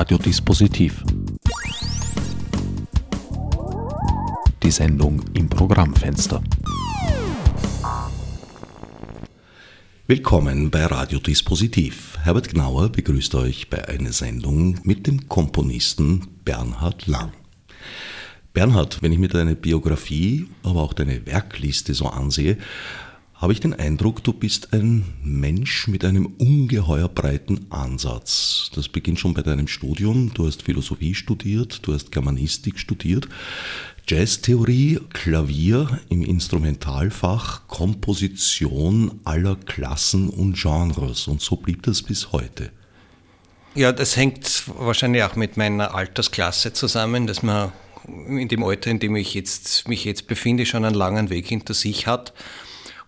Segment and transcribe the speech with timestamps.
[0.00, 1.04] Radiodispositiv.
[4.62, 6.42] Die Sendung im Programmfenster.
[10.06, 12.16] Willkommen bei Radiodispositiv.
[12.22, 17.32] Herbert Gnauer begrüßt euch bei einer Sendung mit dem Komponisten Bernhard Lang.
[18.54, 22.56] Bernhard, wenn ich mir deine Biografie, aber auch deine Werkliste so ansehe,
[23.40, 28.70] habe ich den Eindruck, du bist ein Mensch mit einem ungeheuer breiten Ansatz.
[28.74, 30.30] Das beginnt schon bei deinem Studium.
[30.34, 33.28] Du hast Philosophie studiert, du hast Germanistik studiert,
[34.06, 41.26] Jazztheorie, Klavier im Instrumentalfach, Komposition aller Klassen und Genres.
[41.26, 42.70] Und so blieb das bis heute.
[43.74, 47.72] Ja, das hängt wahrscheinlich auch mit meiner Altersklasse zusammen, dass man
[48.06, 51.72] in dem Alter, in dem ich jetzt, mich jetzt befinde, schon einen langen Weg hinter
[51.72, 52.34] sich hat.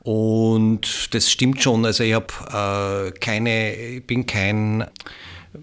[0.03, 1.85] Und das stimmt schon.
[1.85, 4.87] Also ich habe äh, keine, ich bin kein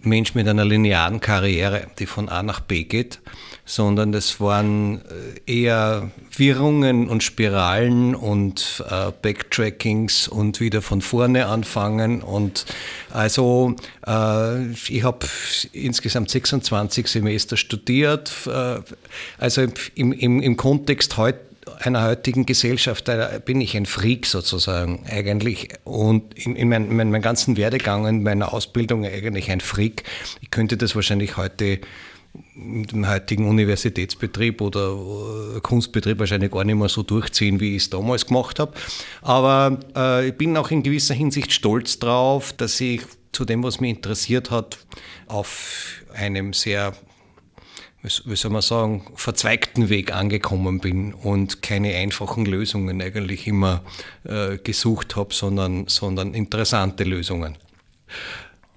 [0.01, 3.19] Mensch mit einer linearen Karriere, die von A nach B geht,
[3.65, 5.01] sondern das waren
[5.45, 12.21] äh, eher Wirrungen und Spiralen und äh, Backtrackings und wieder von vorne anfangen.
[12.21, 12.65] Und
[13.09, 13.75] also
[14.05, 15.25] äh, ich habe
[15.73, 18.31] insgesamt 26 Semester studiert.
[18.47, 18.81] Äh,
[19.37, 21.48] also im, im, im Kontext heute
[21.79, 26.97] einer heutigen Gesellschaft, da bin ich ein Freak sozusagen eigentlich und in, in, mein, in
[26.97, 30.03] meinem ganzen Werdegang, in meiner Ausbildung eigentlich ein Freak.
[30.41, 31.79] Ich könnte das wahrscheinlich heute
[32.53, 38.27] im heutigen Universitätsbetrieb oder Kunstbetrieb wahrscheinlich gar nicht mehr so durchziehen, wie ich es damals
[38.27, 38.73] gemacht habe.
[39.21, 43.79] Aber äh, ich bin auch in gewisser Hinsicht stolz drauf, dass ich zu dem, was
[43.79, 44.77] mich interessiert hat,
[45.27, 46.93] auf einem sehr
[48.01, 53.81] wie soll man sagen, verzweigten Weg angekommen bin und keine einfachen Lösungen eigentlich immer
[54.23, 57.57] äh, gesucht habe, sondern, sondern interessante Lösungen.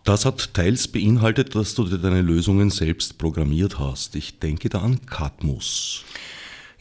[0.05, 4.17] Das hat teils beinhaltet, dass du dir deine Lösungen selbst programmiert hast.
[4.17, 6.05] Ich denke da an Cadmus.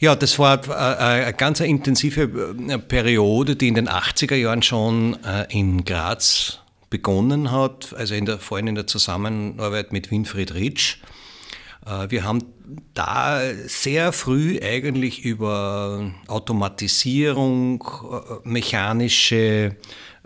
[0.00, 5.16] Ja, das war äh, eine ganz intensive äh, Periode, die in den 80er Jahren schon
[5.22, 6.58] äh, in Graz
[6.90, 11.21] begonnen hat, also in der, vor allem in der Zusammenarbeit mit Winfried Ritsch äh,
[12.08, 12.44] wir haben
[12.94, 19.76] da sehr früh eigentlich über Automatisierung, äh, mechanische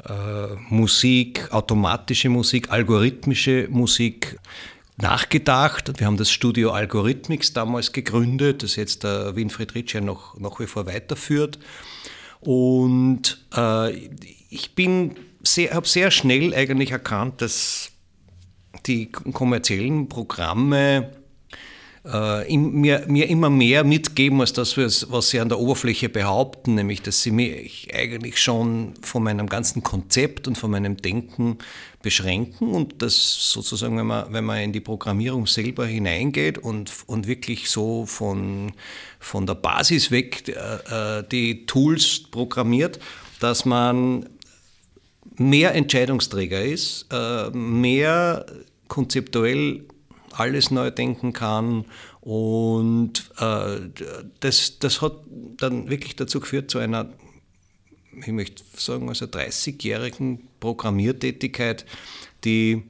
[0.04, 4.38] äh, Musik, automatische Musik, algorithmische Musik
[4.98, 5.98] nachgedacht.
[5.98, 10.66] Wir haben das Studio Algorithmics damals gegründet, das jetzt der Winfried Ritsch noch, nach wie
[10.66, 11.58] vor weiterführt.
[12.40, 14.10] Und äh,
[14.50, 14.74] ich
[15.42, 17.92] sehr, habe sehr schnell eigentlich erkannt, dass
[18.86, 21.25] die kommerziellen Programme äh,
[22.48, 27.22] mir, mir immer mehr mitgeben als das, was sie an der Oberfläche behaupten, nämlich dass
[27.22, 31.58] sie mich eigentlich schon von meinem ganzen Konzept und von meinem Denken
[32.02, 37.26] beschränken und das sozusagen, wenn man, wenn man in die Programmierung selber hineingeht und, und
[37.26, 38.72] wirklich so von,
[39.18, 43.00] von der Basis weg äh, die Tools programmiert,
[43.40, 44.28] dass man
[45.34, 48.46] mehr Entscheidungsträger ist, äh, mehr
[48.86, 49.84] konzeptuell
[50.38, 51.84] alles neu denken kann.
[52.20, 53.80] Und äh,
[54.40, 55.12] das, das hat
[55.56, 57.08] dann wirklich dazu geführt zu einer,
[58.18, 61.84] ich möchte sagen, also 30-jährigen Programmiertätigkeit,
[62.44, 62.82] die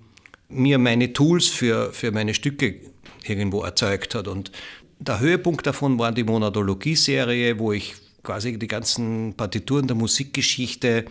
[0.49, 2.81] mir meine Tools für, für meine Stücke
[3.25, 4.29] irgendwo erzeugt hat.
[4.29, 4.53] Und
[4.99, 11.05] der Höhepunkt davon war die Monadologie-Serie, wo ich quasi die ganzen Partituren der Musikgeschichte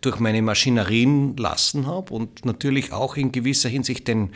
[0.00, 4.30] durch meine Maschinerien lassen habe und natürlich auch in gewisser Hinsicht den,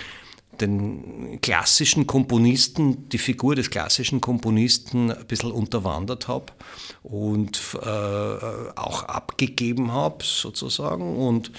[0.61, 6.47] den klassischen Komponisten, die Figur des klassischen Komponisten ein bisschen unterwandert habe
[7.03, 7.87] und äh,
[8.77, 11.17] auch abgegeben habe sozusagen.
[11.17, 11.51] Und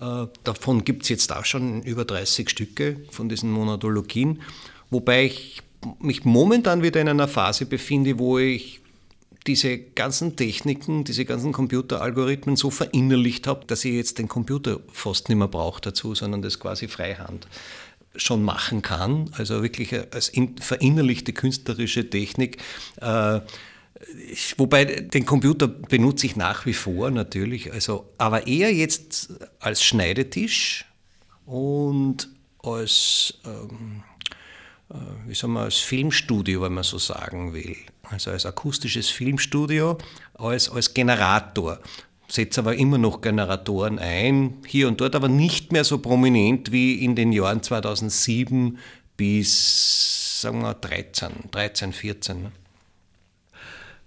[0.00, 4.42] äh, davon gibt es jetzt auch schon über 30 Stücke von diesen Monadologien,
[4.90, 5.62] wobei ich
[5.98, 8.80] mich momentan wieder in einer Phase befinde, wo ich
[9.46, 15.30] diese ganzen Techniken, diese ganzen Computeralgorithmen so verinnerlicht habe, dass ich jetzt den Computer fast
[15.30, 17.46] nicht mehr brauche dazu, sondern das quasi freihand
[18.16, 22.58] schon machen kann, also wirklich als verinnerlichte künstlerische Technik.
[23.00, 23.40] Äh,
[24.56, 30.86] wobei den Computer benutze ich nach wie vor natürlich, also, aber eher jetzt als Schneidetisch
[31.46, 32.28] und
[32.62, 34.02] als, ähm,
[34.90, 34.94] äh,
[35.26, 37.76] wie soll man, als Filmstudio, wenn man so sagen will.
[38.02, 39.98] Also als akustisches Filmstudio,
[40.34, 41.80] als, als Generator
[42.30, 47.04] setze aber immer noch Generatoren ein, hier und dort, aber nicht mehr so prominent wie
[47.04, 48.78] in den Jahren 2007
[49.16, 52.48] bis, sagen wir, 13, 13 14.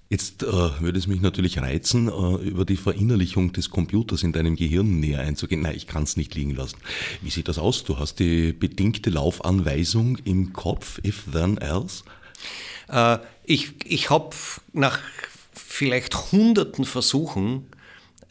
[0.10, 4.56] Jetzt äh, würde es mich natürlich reizen, äh, über die Verinnerlichung des Computers in deinem
[4.56, 5.62] Gehirn näher einzugehen.
[5.62, 6.78] Nein, ich kann es nicht liegen lassen.
[7.22, 7.84] Wie sieht das aus?
[7.84, 12.04] Du hast die bedingte Laufanweisung im Kopf, if then else?
[12.90, 14.36] Äh, ich ich habe
[14.72, 15.00] nach
[15.52, 17.66] vielleicht hunderten Versuchen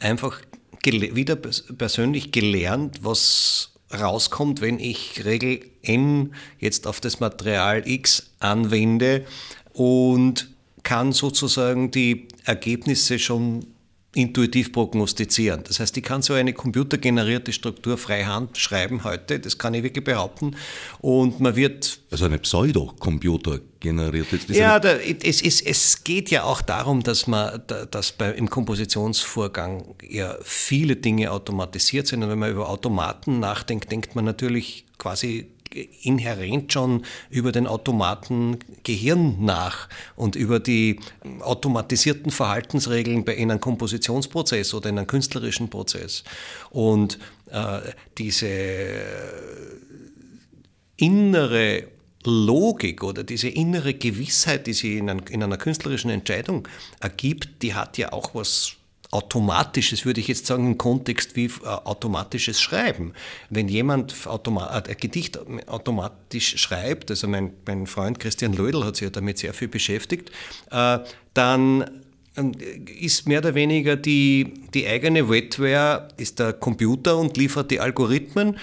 [0.03, 0.41] einfach
[0.81, 9.25] wieder persönlich gelernt, was rauskommt, wenn ich Regel n jetzt auf das Material x anwende
[9.71, 10.49] und
[10.83, 13.65] kann sozusagen die Ergebnisse schon
[14.15, 15.63] intuitiv prognostizieren.
[15.67, 20.03] Das heißt, ich kann so eine computergenerierte Struktur freihand schreiben heute, das kann ich wirklich
[20.03, 20.55] behaupten.
[20.99, 21.99] Und man wird.
[22.11, 24.39] Also eine Pseudo-Computer-generierte.
[24.53, 29.95] Ja, da, es, es, es geht ja auch darum, dass man, dass bei, im Kompositionsvorgang
[30.07, 32.23] ja viele Dinge automatisiert sind.
[32.23, 38.59] Und wenn man über Automaten nachdenkt, denkt man natürlich quasi inhärent schon über den Automaten
[38.83, 40.99] Gehirn nach und über die
[41.39, 46.23] automatisierten Verhaltensregeln in einem Kompositionsprozess oder in einem künstlerischen Prozess.
[46.69, 47.19] Und
[47.51, 47.79] äh,
[48.17, 48.47] diese
[50.97, 51.87] innere
[52.25, 56.67] Logik oder diese innere Gewissheit, die sie in einer künstlerischen Entscheidung
[56.99, 58.77] ergibt, die hat ja auch was
[59.13, 63.13] automatisches, würde ich jetzt sagen, im Kontext wie äh, automatisches Schreiben.
[63.49, 69.05] Wenn jemand äh, ein Gedicht automatisch schreibt, also mein, mein Freund Christian Lödel hat sich
[69.05, 70.31] ja damit sehr viel beschäftigt,
[70.71, 70.99] äh,
[71.35, 72.01] dann
[72.35, 72.53] ähm,
[72.99, 78.57] ist mehr oder weniger die, die eigene Wetware, ist der Computer und liefert die Algorithmen.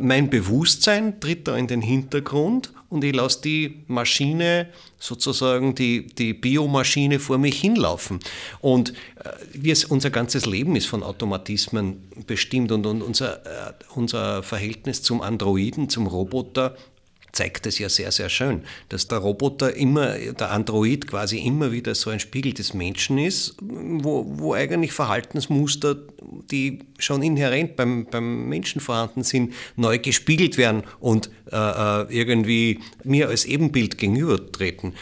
[0.00, 4.68] Mein Bewusstsein tritt da in den Hintergrund und ich lasse die Maschine,
[4.98, 8.20] sozusagen die, die Biomaschine vor mich hinlaufen.
[8.60, 14.42] Und äh, wir, unser ganzes Leben ist von Automatismen bestimmt und, und unser, äh, unser
[14.42, 16.76] Verhältnis zum Androiden, zum Roboter
[17.32, 21.94] zeigt es ja sehr, sehr schön, dass der Roboter immer, der Android quasi immer wieder
[21.94, 25.96] so ein Spiegel des Menschen ist, wo, wo eigentlich Verhaltensmuster,
[26.50, 32.80] die schon inhärent beim, beim Menschen vorhanden sind, neu gespiegelt werden und äh, äh irgendwie
[33.04, 34.94] mir als Ebenbild gegenübertreten.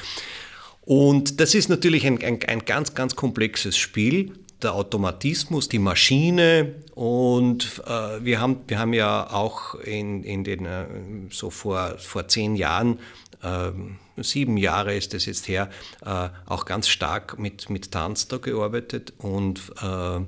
[0.83, 4.33] Und das ist natürlich ein, ein, ein ganz, ganz komplexes Spiel
[4.67, 10.67] der Automatismus, die Maschine und äh, wir, haben, wir haben ja auch in, in den,
[10.67, 10.87] äh,
[11.31, 12.99] so vor, vor zehn Jahren,
[13.45, 13.71] äh,
[14.17, 15.71] sieben Jahre ist es jetzt her,
[16.05, 20.19] äh, auch ganz stark mit, mit Tanz da gearbeitet und äh,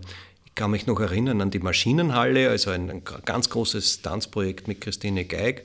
[0.44, 5.25] ich kann mich noch erinnern an die Maschinenhalle, also ein ganz großes Tanzprojekt mit Christine
[5.25, 5.64] Geig,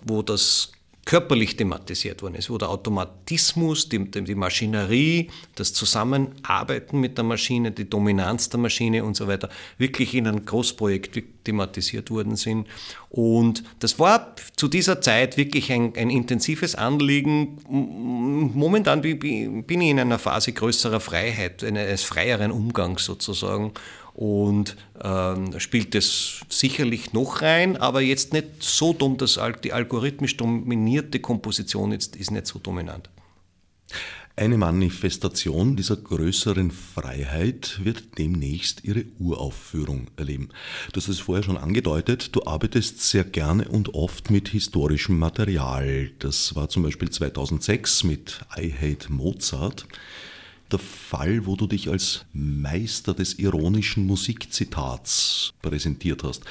[0.00, 0.70] wo das
[1.04, 7.72] körperlich thematisiert worden ist, wo der Automatismus, die, die, Maschinerie, das Zusammenarbeiten mit der Maschine,
[7.72, 12.68] die Dominanz der Maschine und so weiter wirklich in einem Großprojekt thematisiert worden sind.
[13.10, 17.58] Und das war zu dieser Zeit wirklich ein, ein intensives Anliegen.
[17.68, 23.72] Momentan bin ich in einer Phase größerer Freiheit, eines freieren Umgangs sozusagen
[24.14, 30.36] und ähm, spielt es sicherlich noch rein, aber jetzt nicht so dumm, dass die algorithmisch
[30.36, 33.08] dominierte Komposition jetzt ist nicht so dominant.
[34.34, 40.48] Eine Manifestation dieser größeren Freiheit wird demnächst ihre Uraufführung erleben.
[40.90, 46.10] Du hast es vorher schon angedeutet, du arbeitest sehr gerne und oft mit historischem Material.
[46.18, 49.86] Das war zum Beispiel 2006 mit I Hate Mozart
[50.72, 56.42] der Fall, wo du dich als Meister des ironischen Musikzitats präsentiert hast.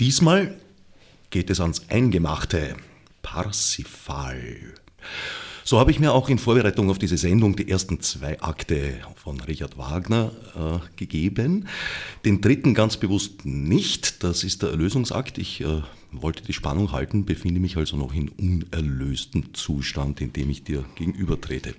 [0.00, 0.58] Diesmal
[1.30, 2.76] geht es ans Eingemachte.
[3.22, 4.74] Parsifal.
[5.64, 9.38] So habe ich mir auch in Vorbereitung auf diese Sendung die ersten zwei Akte von
[9.40, 11.68] Richard Wagner äh, gegeben.
[12.24, 14.24] Den dritten ganz bewusst nicht.
[14.24, 15.36] Das ist der Erlösungsakt.
[15.36, 20.48] Ich äh, wollte die Spannung halten, befinde mich also noch in unerlöstem Zustand, in dem
[20.48, 21.74] ich dir gegenübertrete.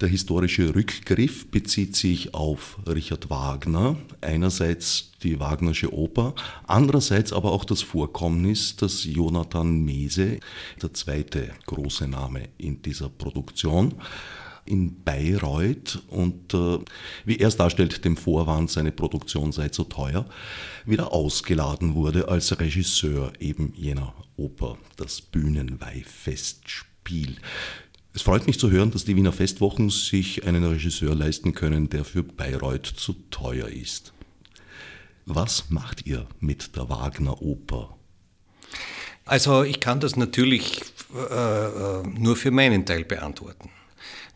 [0.00, 6.34] Der historische Rückgriff bezieht sich auf Richard Wagner, einerseits die Wagnersche Oper,
[6.66, 10.40] andererseits aber auch das Vorkommnis, dass Jonathan Mese,
[10.82, 13.94] der zweite große Name in dieser Produktion,
[14.66, 16.78] in Bayreuth und äh,
[17.24, 20.26] wie er es darstellt, dem Vorwand, seine Produktion sei zu teuer,
[20.84, 27.36] wieder ausgeladen wurde als Regisseur eben jener Oper, das Bühnenweihfestspiel.
[28.16, 32.02] Es freut mich zu hören, dass die Wiener Festwochen sich einen Regisseur leisten können, der
[32.02, 34.14] für Bayreuth zu teuer ist.
[35.26, 37.94] Was macht ihr mit der Wagner Oper?
[39.26, 40.80] Also ich kann das natürlich
[41.14, 43.68] äh, äh nur für meinen Teil beantworten.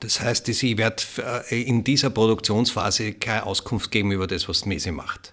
[0.00, 1.02] Das heißt, ich werde
[1.50, 5.32] äh, in dieser Produktionsphase keine Auskunft geben über das, was Mese macht.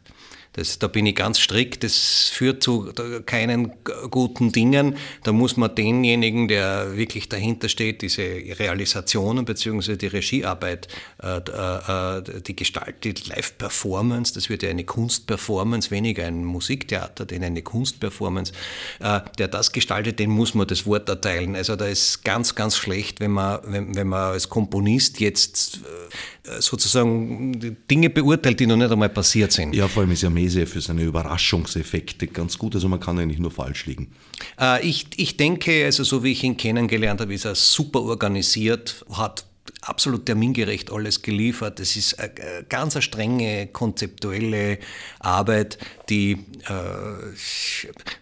[0.58, 2.92] Das, da bin ich ganz strikt, das führt zu
[3.28, 3.74] keinen
[4.10, 4.98] guten Dingen.
[5.24, 9.98] Da muss man denjenigen, der wirklich dahinter steht, diese Realisationen bzw.
[9.98, 10.88] die Regiearbeit,
[11.22, 17.44] äh, äh, die Gestalt, die Live-Performance, das wird ja eine Kunstperformance, weniger ein Musiktheater, denn
[17.44, 18.52] eine Kunstperformance,
[19.00, 21.56] äh, der das gestaltet, den muss man das Wort erteilen.
[21.56, 26.37] Also da ist ganz, ganz schlecht, wenn man, wenn, wenn man als Komponist jetzt äh,
[26.60, 29.76] sozusagen Dinge beurteilt, die noch nicht einmal passiert sind.
[29.76, 33.40] Ja, vor allem ist ja Mese für seine Überraschungseffekte ganz gut, also man kann eigentlich
[33.40, 34.12] nur falsch liegen.
[34.60, 39.06] Äh, ich, ich denke, also so wie ich ihn kennengelernt habe, ist er super organisiert,
[39.12, 39.46] hat
[39.82, 41.80] absolut termingerecht alles geliefert.
[41.80, 44.80] Es ist eine ganz strenge konzeptuelle
[45.20, 45.78] Arbeit,
[46.10, 46.38] die, äh,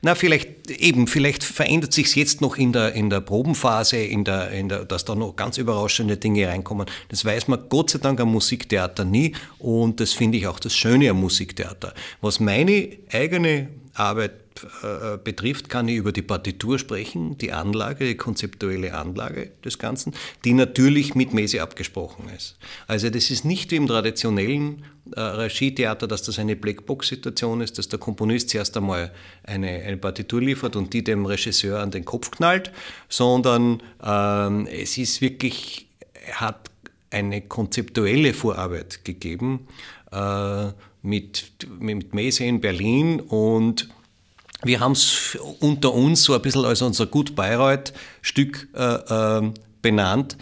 [0.01, 4.23] na vielleicht eben, vielleicht verändert sich es jetzt noch in der, in der Probenphase, in
[4.23, 6.87] der, in der, dass da noch ganz überraschende Dinge reinkommen.
[7.09, 10.75] Das weiß man Gott sei Dank am Musiktheater nie und das finde ich auch das
[10.75, 11.93] Schöne am Musiktheater.
[12.21, 14.44] Was meine eigene Arbeit
[14.83, 20.13] äh, betrifft, kann ich über die Partitur sprechen, die Anlage, die konzeptuelle Anlage des Ganzen,
[20.45, 22.57] die natürlich mit Mese abgesprochen ist.
[22.87, 27.89] Also das ist nicht wie im traditionellen äh, Regietheater, dass das eine Blackbox-Situation ist, dass
[27.89, 29.11] der Komponist zuerst einmal
[29.43, 32.71] eine, eine, Partitur liefert und die dem Regisseur an den Kopf knallt,
[33.09, 35.87] sondern ähm, es ist wirklich,
[36.31, 36.71] hat
[37.09, 39.67] eine konzeptuelle Vorarbeit gegeben
[40.11, 40.67] äh,
[41.01, 43.89] mit, mit Mese in Berlin und
[44.63, 50.37] wir haben es unter uns so ein bisschen als unser Gut Bayreuth-Stück äh, äh, benannt,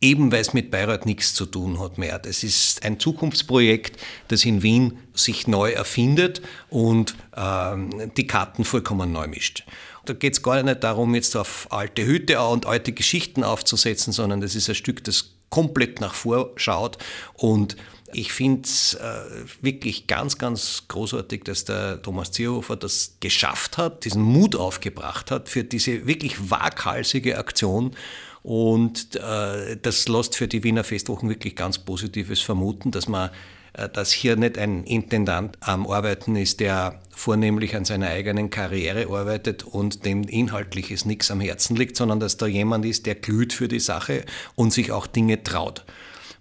[0.00, 2.18] eben weil es mit Bayreuth nichts zu tun hat mehr.
[2.18, 7.76] Das ist ein Zukunftsprojekt, das in Wien sich neu erfindet und äh,
[8.16, 9.64] die Karten vollkommen neu mischt.
[10.04, 14.40] Da geht es gar nicht darum, jetzt auf alte Hüte und alte Geschichten aufzusetzen, sondern
[14.40, 16.98] das ist ein Stück, das komplett nach vorschaut
[17.34, 17.76] und
[18.14, 19.22] ich finde es äh,
[19.60, 25.48] wirklich ganz, ganz großartig, dass der Thomas Zierhofer das geschafft hat, diesen Mut aufgebracht hat
[25.48, 27.96] für diese wirklich waghalsige Aktion.
[28.42, 33.30] Und äh, das lässt für die Wiener Festwochen wirklich ganz Positives vermuten, dass man
[33.74, 39.06] äh, dass hier nicht ein Intendant am Arbeiten ist, der vornehmlich an seiner eigenen Karriere
[39.06, 43.52] arbeitet und dem Inhaltliches nichts am Herzen liegt, sondern dass da jemand ist, der glüht
[43.52, 45.84] für die Sache und sich auch Dinge traut.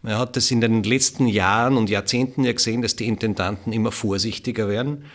[0.02, 3.92] Man hat das in den letzten Jahren und Jahrzehnten ja gesehen, dass die Intendanten immer
[3.92, 5.06] vorsichtiger werden.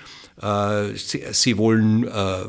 [0.41, 2.45] Äh, sie, wollen äh,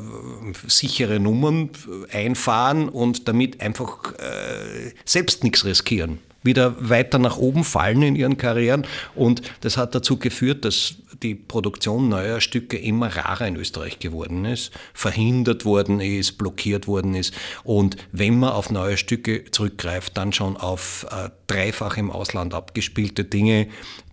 [0.67, 1.69] sichere Nummern
[2.11, 8.37] einfahren und damit einfach äh, selbst nichts riskieren wieder weiter nach oben fallen in ihren
[8.37, 8.87] Karrieren.
[9.15, 14.45] Und das hat dazu geführt, dass die Produktion neuer Stücke immer rarer in Österreich geworden
[14.45, 17.33] ist, verhindert worden ist, blockiert worden ist.
[17.63, 23.23] Und wenn man auf neue Stücke zurückgreift, dann schon auf äh, dreifach im Ausland abgespielte
[23.23, 23.67] Dinge,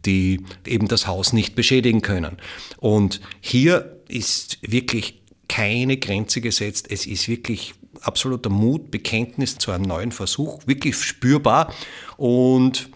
[0.06, 2.38] die eben das Haus nicht beschädigen können.
[2.78, 6.86] Und hier ist wirklich keine Grenze gesetzt.
[6.90, 11.72] Es ist wirklich absoluter Mut, Bekenntnis zu einem neuen Versuch, wirklich spürbar.
[12.16, 12.90] Und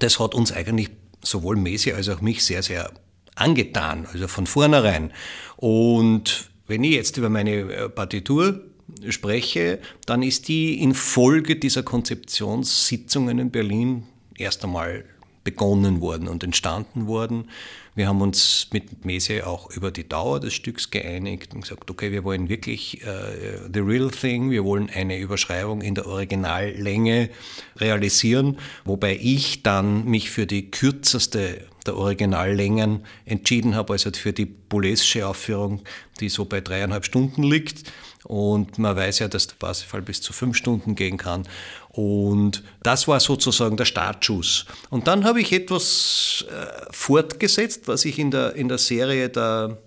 [0.00, 0.90] das hat uns eigentlich
[1.22, 2.90] sowohl Messi als auch mich sehr, sehr
[3.34, 5.12] angetan, also von vornherein.
[5.56, 8.60] Und wenn ich jetzt über meine äh, Partitur
[9.08, 14.04] spreche, dann ist die infolge dieser Konzeptionssitzungen in Berlin
[14.36, 15.04] erst einmal
[15.44, 17.48] begonnen worden und entstanden worden.
[17.94, 22.10] Wir haben uns mit Mese auch über die Dauer des Stücks geeinigt und gesagt, okay,
[22.10, 27.28] wir wollen wirklich uh, the real thing, wir wollen eine Überschreibung in der Originallänge
[27.76, 34.46] realisieren, wobei ich dann mich für die kürzeste der Originallängen entschieden habe, also für die
[34.46, 35.82] Boulezsche Aufführung,
[36.20, 37.90] die so bei dreieinhalb Stunden liegt.
[38.24, 41.46] Und man weiß ja, dass der Parsifal bis zu fünf Stunden gehen kann.
[41.88, 44.66] Und das war sozusagen der Startschuss.
[44.90, 49.78] Und dann habe ich etwas äh, fortgesetzt, was ich in der, in der Serie der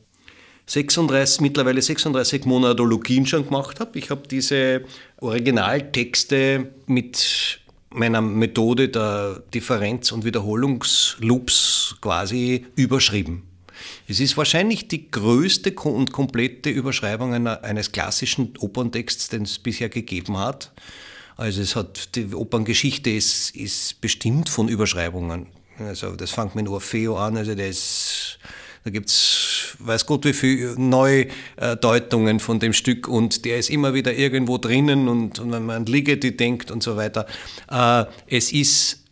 [0.68, 3.98] 36, mittlerweile 36 Monadologien schon gemacht habe.
[3.98, 4.84] Ich habe diese
[5.22, 7.60] Originaltexte mit
[7.96, 13.44] meiner Methode der Differenz- und Wiederholungsloops quasi überschrieben.
[14.08, 20.38] Es ist wahrscheinlich die größte und komplette Überschreibung eines klassischen Operntexts, den es bisher gegeben
[20.38, 20.72] hat.
[21.38, 25.48] Also es hat, die Operngeschichte ist, ist bestimmt von Überschreibungen.
[25.80, 28.40] Also das fängt mit Orfeo an, also der ist,
[28.86, 33.96] da gibt es, weiß Gott, wie viele Neudeutungen von dem Stück und der ist immer
[33.96, 37.26] wieder irgendwo drinnen und, und wenn man an Ligeti denkt und so weiter.
[37.68, 39.04] Äh, es ist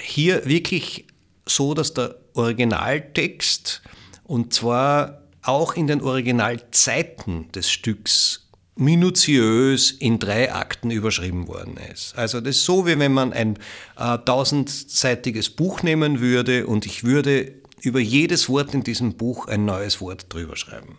[0.00, 1.06] hier wirklich
[1.46, 3.82] so, dass der Originaltext
[4.24, 12.18] und zwar auch in den Originalzeiten des Stücks minutiös in drei Akten überschrieben worden ist.
[12.18, 13.56] Also das ist so, wie wenn man ein
[13.96, 19.64] äh, tausendseitiges Buch nehmen würde und ich würde über jedes Wort in diesem Buch ein
[19.64, 20.98] neues Wort drüber schreiben.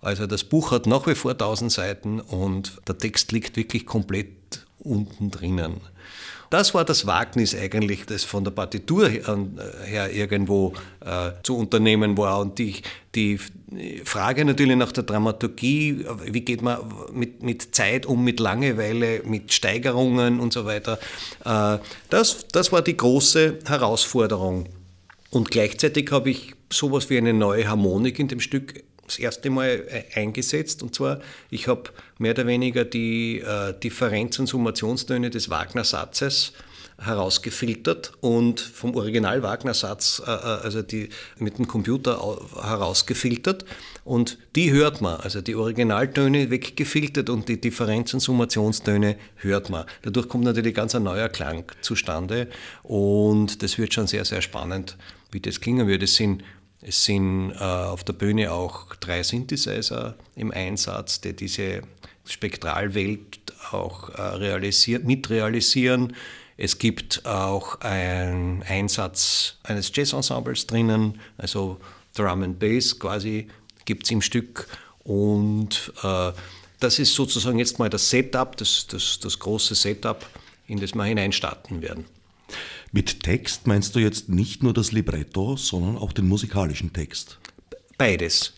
[0.00, 4.28] Also das Buch hat nach wie vor 1000 Seiten und der Text liegt wirklich komplett
[4.78, 5.80] unten drinnen.
[6.50, 12.38] Das war das Wagnis eigentlich, das von der Partitur her irgendwo äh, zu unternehmen war.
[12.38, 12.82] Und die,
[13.16, 13.40] die
[14.04, 16.78] Frage natürlich nach der Dramaturgie, wie geht man
[17.12, 21.00] mit, mit Zeit um, mit Langeweile, mit Steigerungen und so weiter,
[21.44, 21.78] äh,
[22.10, 24.68] das, das war die große Herausforderung.
[25.30, 29.84] Und gleichzeitig habe ich sowas wie eine neue Harmonik in dem Stück das erste Mal
[29.88, 30.82] äh, eingesetzt.
[30.82, 36.52] Und zwar, ich habe mehr oder weniger die äh, Differenz- und Summationstöne des Wagner-Satzes
[36.98, 43.64] herausgefiltert und vom Original Wagner-Satz, äh, äh also die mit dem Computer herausgefiltert.
[44.04, 49.84] Und die hört man, also die Originaltöne weggefiltert und die Differenz- und Summationstöne hört man.
[50.02, 52.48] Dadurch kommt natürlich ganz ein neuer Klang zustande
[52.82, 54.96] und das wird schon sehr, sehr spannend,
[55.30, 56.02] wie das klingen wird.
[56.02, 56.42] Es sind
[56.82, 61.82] es sind äh, auf der Bühne auch drei Synthesizer im Einsatz, die diese
[62.24, 63.40] Spektralwelt
[63.72, 66.14] auch äh, realisiert, mitrealisieren.
[66.56, 71.78] Es gibt auch einen Einsatz eines Jazz-Ensembles drinnen, also
[72.14, 73.48] Drum and Bass quasi
[73.84, 74.68] gibt es im Stück.
[75.00, 76.32] Und äh,
[76.80, 80.24] das ist sozusagen jetzt mal das Setup, das, das, das große Setup,
[80.66, 82.04] in das wir hineinstarten werden.
[82.92, 87.38] Mit Text meinst du jetzt nicht nur das Libretto, sondern auch den musikalischen Text?
[87.98, 88.54] Beides.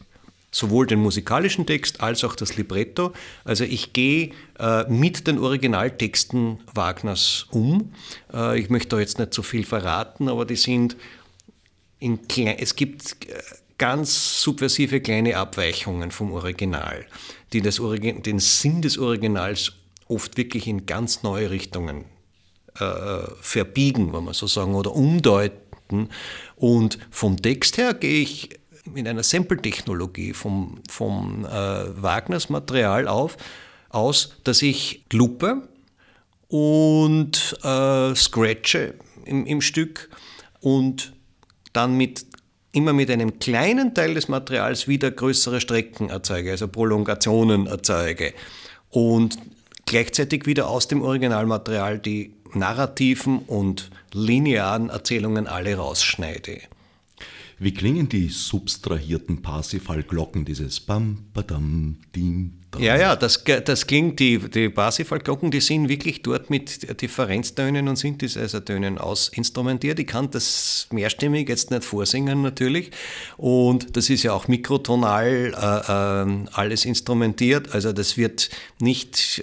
[0.51, 3.13] Sowohl den musikalischen Text als auch das Libretto.
[3.45, 7.93] Also ich gehe äh, mit den Originaltexten Wagners um.
[8.33, 10.97] Äh, ich möchte da jetzt nicht so viel verraten, aber die sind
[11.99, 13.35] in klein, es gibt äh,
[13.77, 17.07] ganz subversive kleine Abweichungen vom Original,
[17.53, 19.73] die das Origin, den Sinn des Originals
[20.09, 22.07] oft wirklich in ganz neue Richtungen
[23.41, 26.09] verbiegen, wenn man so sagen, oder umdeuten.
[26.57, 28.51] Und vom Text her gehe ich
[28.85, 33.37] mit einer Sample-Technologie vom, vom äh, Wagners Material auf,
[33.91, 35.69] aus, dass ich lupe
[36.49, 38.95] und äh, scratche
[39.25, 40.09] im, im Stück
[40.61, 41.13] und
[41.73, 42.27] dann mit
[42.73, 48.35] immer mit einem kleinen Teil des Materials wieder größere Strecken erzeuge, also Prolongationen erzeuge.
[48.91, 49.39] Und
[49.87, 56.61] gleichzeitig wieder aus dem Originalmaterial die narrativen und linearen Erzählungen alle rausschneide.
[57.59, 62.58] Wie klingen die substrahierten Parsifal-Glocken, dieses Bam, Badam, Dam?
[62.79, 67.97] Ja, ja, das, das klingt, die, die Parsifal-Glocken, die sind wirklich dort mit Differenztönen und
[67.97, 69.99] Synthesizer-Tönen ausinstrumentiert.
[69.99, 72.93] Ich kann das mehrstimmig jetzt nicht vorsingen natürlich.
[73.37, 79.43] Und das ist ja auch mikrotonal äh, äh, alles instrumentiert, also das wird nicht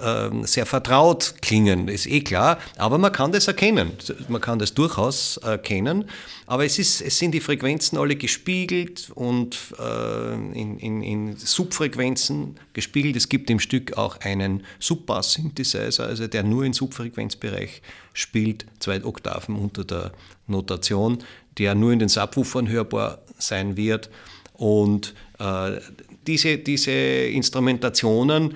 [0.00, 3.92] äh, äh, sehr vertraut klingen, ist eh klar, aber man kann das erkennen,
[4.28, 6.04] man kann das durchaus erkennen,
[6.46, 12.57] aber es, ist, es sind die Frequenzen alle gespiegelt und äh, in, in, in Subfrequenzen
[12.72, 13.16] gespiegelt.
[13.16, 19.56] Es gibt im Stück auch einen Subbass-Synthesizer, also der nur im Subfrequenzbereich spielt, zwei Oktaven
[19.56, 20.12] unter der
[20.46, 21.18] Notation,
[21.58, 24.10] der nur in den Subwoofern hörbar sein wird.
[24.54, 25.80] Und äh,
[26.26, 28.54] diese, diese Instrumentationen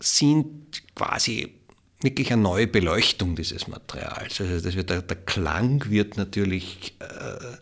[0.00, 1.54] sind quasi
[2.00, 4.40] wirklich eine neue Beleuchtung dieses Materials.
[4.40, 7.56] Also wird, der, der Klang wird natürlich äh,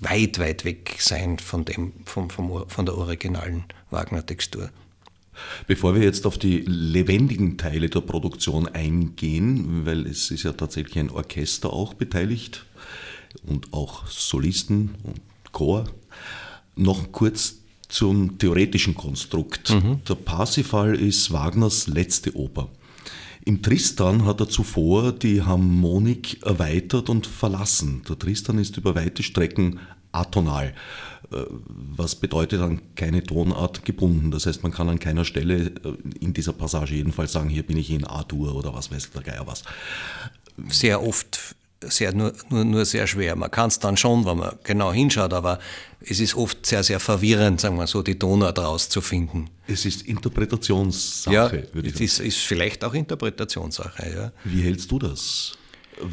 [0.00, 4.70] weit, weit weg sein von, dem, vom, vom, von der originalen Wagner-Textur.
[5.66, 10.98] Bevor wir jetzt auf die lebendigen Teile der Produktion eingehen, weil es ist ja tatsächlich
[10.98, 12.64] ein Orchester auch beteiligt
[13.46, 15.20] und auch Solisten und
[15.52, 15.84] Chor,
[16.74, 17.56] noch kurz
[17.88, 19.70] zum theoretischen Konstrukt.
[19.70, 20.02] Mhm.
[20.08, 22.68] Der Parsifal ist Wagners letzte Oper.
[23.44, 28.02] Im Tristan hat er zuvor die Harmonik erweitert und verlassen.
[28.06, 29.80] Der Tristan ist über weite Strecken
[30.12, 30.74] atonal.
[31.32, 31.44] Äh,
[31.96, 34.30] was bedeutet dann keine Tonart gebunden?
[34.30, 35.72] Das heißt, man kann an keiner Stelle äh,
[36.20, 39.46] in dieser Passage jedenfalls sagen, hier bin ich in A-Dur oder was weiß der Geier
[39.46, 39.62] was.
[40.68, 43.36] Sehr oft sehr, nur, nur, nur sehr schwer.
[43.36, 45.58] Man kann es dann schon, wenn man genau hinschaut, aber
[46.00, 49.48] es ist oft sehr, sehr verwirrend, sagen wir so, die Tonart rauszufinden.
[49.66, 52.04] Es ist Interpretationssache, ja, würde ich sagen.
[52.04, 54.32] Es ist, ist vielleicht auch Interpretationssache, ja.
[54.44, 55.56] Wie hältst du das?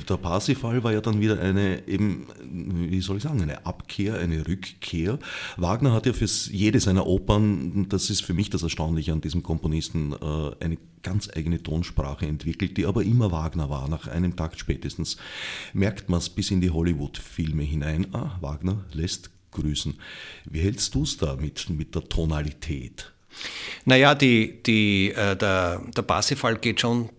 [0.10, 4.48] Der Parsifal war ja dann wieder eine, eben, wie soll ich sagen, eine Abkehr, eine
[4.48, 5.20] Rückkehr.
[5.58, 9.44] Wagner hat ja für jede seiner Opern, das ist für mich das Erstaunliche an diesem
[9.44, 13.88] Komponisten, äh, eine ganz eigene Tonsprache entwickelt, die aber immer Wagner war.
[13.88, 15.18] Nach einem Takt spätestens
[15.74, 18.08] merkt man es bis in die Hollywood-Filme hinein.
[18.14, 19.96] Ah, Wagner lässt grüßen.
[20.46, 23.12] Wie hältst du es da mit, mit der Tonalität?
[23.86, 27.10] Naja, die, die, äh, der, der Parsifal geht schon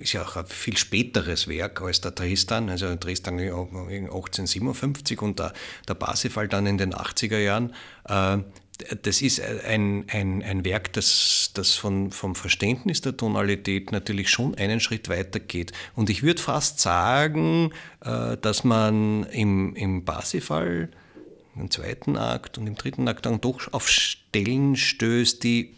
[0.00, 5.52] ist ja auch ein viel späteres Werk als der Tristan, also Tristan 1857 und der,
[5.88, 7.74] der Parsifal dann in den 80er Jahren.
[8.08, 8.38] Äh,
[9.02, 14.56] das ist ein, ein, ein Werk, das, das von, vom Verständnis der Tonalität natürlich schon
[14.56, 15.72] einen Schritt weiter geht.
[15.94, 17.72] Und ich würde fast sagen,
[18.04, 20.90] äh, dass man im, im Parsifal,
[21.54, 25.74] im zweiten Akt und im dritten Akt dann doch auf Stellen stößt, die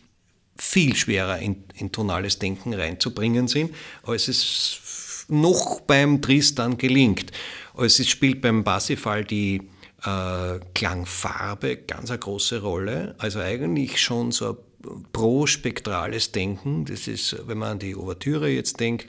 [0.58, 7.32] viel schwerer in, in tonales Denken reinzubringen sind, als es noch beim Tristan gelingt.
[7.74, 9.62] Also es spielt beim Parsifal die
[10.04, 13.14] äh, Klangfarbe ganz eine große Rolle.
[13.18, 16.84] Also eigentlich schon so ein prospektrales Denken.
[16.84, 19.06] Das ist, wenn man an die Ouvertüre jetzt denkt,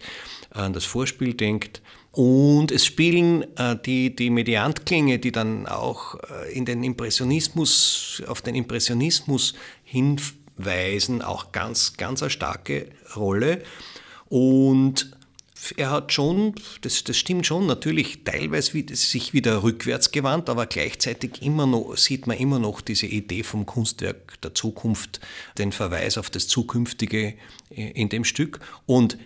[0.51, 1.81] an das Vorspiel denkt.
[2.11, 8.41] Und es spielen äh, die, die Mediantklänge, die dann auch äh, in den Impressionismus, auf
[8.41, 9.53] den Impressionismus
[10.57, 13.63] hinweisen, auch ganz, ganz eine starke Rolle.
[14.29, 15.15] Und
[15.75, 21.41] er hat schon, das, das stimmt schon, natürlich teilweise sich wieder rückwärts gewandt, aber gleichzeitig
[21.41, 25.19] immer noch, sieht man immer noch diese Idee vom Kunstwerk der Zukunft,
[25.57, 27.33] den Verweis auf das Zukünftige
[27.69, 28.59] äh, in dem Stück.
[28.85, 29.17] Und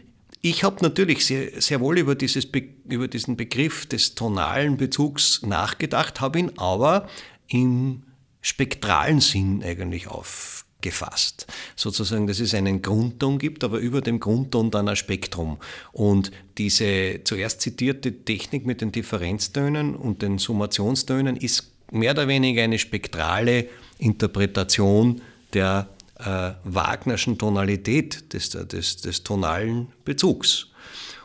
[0.41, 2.47] ich habe natürlich sehr, sehr wohl über, dieses
[2.85, 7.07] über diesen Begriff des tonalen Bezugs nachgedacht, habe ihn aber
[7.47, 8.03] im
[8.41, 11.47] spektralen Sinn eigentlich auf gefasst.
[11.75, 15.57] Sozusagen, dass es einen Grundton gibt, aber über dem Grundton dann ein Spektrum.
[15.91, 22.63] Und diese zuerst zitierte Technik mit den Differenztönen und den Summationstönen ist mehr oder weniger
[22.63, 23.67] eine spektrale
[23.97, 25.21] Interpretation
[25.53, 25.89] der
[26.19, 30.67] äh, Wagnerschen Tonalität, des, des, des tonalen Bezugs.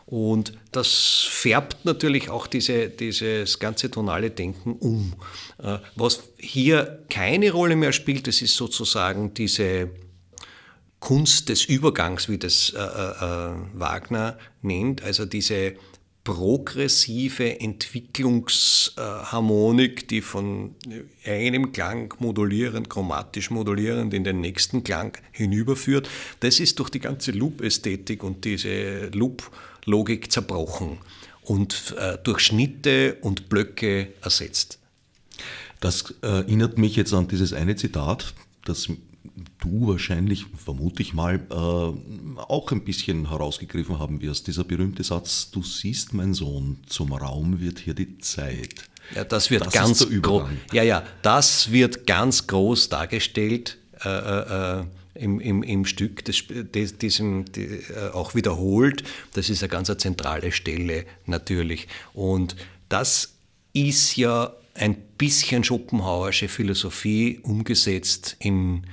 [0.06, 5.14] Und das färbt natürlich auch diese, dieses ganze tonale Denken um.
[5.58, 9.90] Äh, was hier keine Rolle mehr spielt, das ist sozusagen diese
[11.00, 15.74] Kunst des Übergangs, wie das äh, äh, äh Wagner nennt, also diese
[16.22, 20.76] progressive Entwicklungsharmonik, die von
[21.24, 26.10] einem Klang modulierend, chromatisch modulierend in den nächsten Klang hinüberführt.
[26.40, 29.52] Das ist durch die ganze Loop-Ästhetik und diese Loop-
[29.86, 30.98] Logik zerbrochen
[31.42, 34.78] und äh, durch Schnitte und Blöcke ersetzt.
[35.80, 38.88] Das äh, erinnert mich jetzt an dieses eine Zitat, das
[39.60, 44.46] du wahrscheinlich, vermute ich mal, äh, auch ein bisschen herausgegriffen haben wirst.
[44.46, 48.74] Dieser berühmte Satz, du siehst, mein Sohn, zum Raum wird hier die Zeit.
[49.14, 50.48] Ja, das wird das ganz groß.
[50.72, 53.78] Ja, ja, das wird ganz groß dargestellt.
[54.04, 54.84] Äh, äh, äh
[55.18, 59.04] im, im, im Stück des, des, diesem, die, äh, auch wiederholt.
[59.34, 61.88] Das ist eine ganz zentrale Stelle natürlich.
[62.12, 62.56] Und
[62.88, 63.34] das
[63.72, 68.86] ist ja ein bisschen Schopenhauersche Philosophie umgesetzt in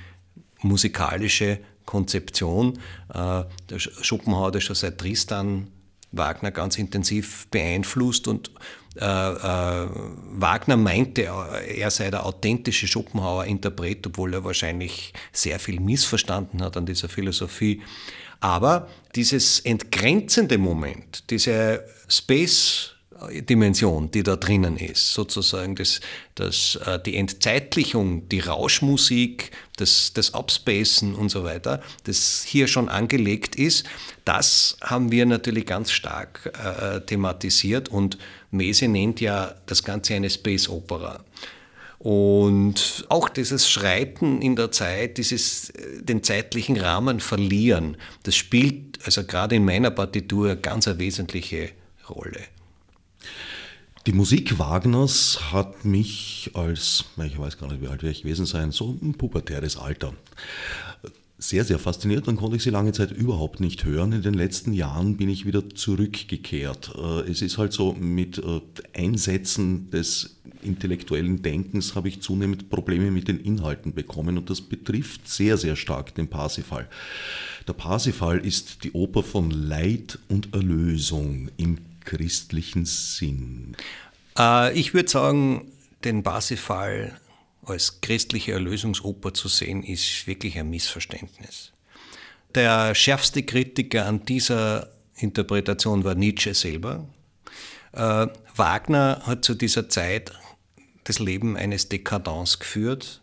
[0.60, 2.78] musikalische Konzeption.
[3.12, 5.68] Äh, der Schopenhauer hat schon seit Tristan
[6.12, 8.50] Wagner ganz intensiv beeinflusst und
[8.96, 9.88] äh, äh,
[10.36, 16.86] Wagner meinte, er sei der authentische Schopenhauer-Interpret, obwohl er wahrscheinlich sehr viel missverstanden hat an
[16.86, 17.82] dieser Philosophie.
[18.40, 22.94] Aber dieses entgrenzende Moment, diese Space
[23.30, 26.00] Dimension, die da drinnen ist, sozusagen das,
[26.34, 32.88] das, äh, die Entzeitlichung, die Rauschmusik, das, das Upspacen und so weiter, das hier schon
[32.88, 33.86] angelegt ist,
[34.24, 38.18] das haben wir natürlich ganz stark äh, thematisiert und
[38.54, 41.24] Mese nennt ja das Ganze eine Space Opera.
[41.98, 48.98] Und auch dieses Schreiten in der Zeit, dieses äh, den zeitlichen Rahmen verlieren, das spielt
[49.06, 51.70] also gerade in meiner Partitur ganz eine wesentliche
[52.08, 52.40] Rolle.
[54.06, 58.70] Die Musik Wagners hat mich als, ich weiß gar nicht, wie alt ich gewesen sein,
[58.70, 60.12] so ein pubertäres Alter
[61.48, 62.26] sehr, sehr fasziniert.
[62.26, 64.12] Dann konnte ich sie lange Zeit überhaupt nicht hören.
[64.12, 66.92] In den letzten Jahren bin ich wieder zurückgekehrt.
[66.96, 68.60] Äh, es ist halt so, mit äh,
[68.94, 75.28] Einsätzen des intellektuellen Denkens habe ich zunehmend Probleme mit den Inhalten bekommen und das betrifft
[75.28, 76.88] sehr, sehr stark den Parsifal.
[77.68, 83.76] Der Parsifal ist die Oper von Leid und Erlösung im christlichen Sinn.
[84.38, 85.70] Äh, ich würde sagen,
[86.04, 87.12] den Parsifal
[87.66, 91.72] als christliche Erlösungsoper zu sehen, ist wirklich ein Missverständnis.
[92.54, 97.06] Der schärfste Kritiker an dieser Interpretation war Nietzsche selber.
[97.92, 100.32] Äh, Wagner hat zu dieser Zeit
[101.04, 103.20] das Leben eines Dekadents geführt.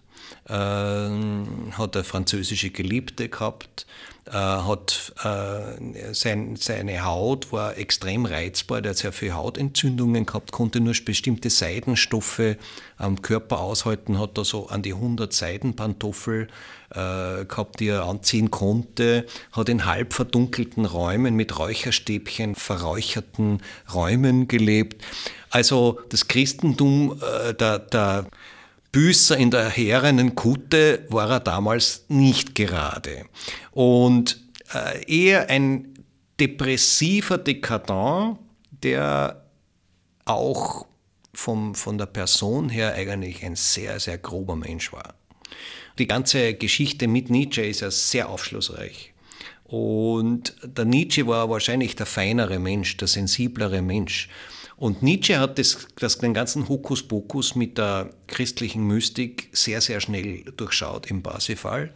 [0.47, 3.85] äh, hat eine französische Geliebte gehabt,
[4.27, 10.51] äh, hat äh, sein, seine Haut war extrem reizbar, der hat sehr viele Hautentzündungen gehabt,
[10.51, 12.57] konnte nur bestimmte Seidenstoffe
[12.97, 16.49] am Körper aushalten, hat da so an die 100 Seidenpantoffel
[16.91, 24.47] äh, gehabt, die er anziehen konnte, hat in halb verdunkelten Räumen mit Räucherstäbchen verräucherten Räumen
[24.47, 25.03] gelebt.
[25.49, 28.25] Also das Christentum, äh, der, der
[28.91, 33.25] Büßer in der herrenen Kutte war er damals nicht gerade.
[33.71, 34.41] Und
[34.73, 36.05] äh, eher ein
[36.39, 38.37] depressiver Dekadent,
[38.83, 39.45] der
[40.25, 40.85] auch
[41.33, 45.15] vom, von der Person her eigentlich ein sehr, sehr grober Mensch war.
[45.97, 49.13] Die ganze Geschichte mit Nietzsche ist ja sehr aufschlussreich.
[49.63, 54.27] Und der Nietzsche war wahrscheinlich der feinere Mensch, der sensiblere Mensch.
[54.81, 60.43] Und Nietzsche hat das, das, den ganzen Hokuspokus mit der christlichen Mystik sehr, sehr schnell
[60.57, 61.93] durchschaut im Parsifal.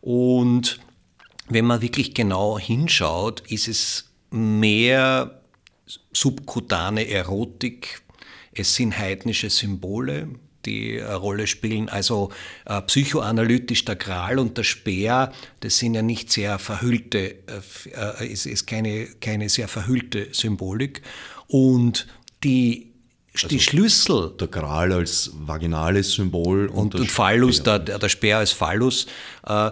[0.00, 0.78] Und
[1.48, 5.40] wenn man wirklich genau hinschaut, ist es mehr
[6.12, 8.02] subkutane Erotik,
[8.52, 10.28] es sind heidnische Symbole,
[10.66, 11.88] die eine Rolle spielen.
[11.88, 12.30] Also
[12.64, 18.46] äh, psychoanalytisch der Gral und der Speer, das sind ja nicht sehr verhüllte, äh, ist,
[18.46, 21.02] ist keine, keine sehr verhüllte Symbolik.
[21.54, 22.08] Und
[22.42, 22.90] die
[23.32, 24.32] also die Schlüssel.
[24.40, 29.06] Der Gral als vaginales Symbol und, und, und Phallus, der, der Speer als Phallus.
[29.46, 29.70] Äh,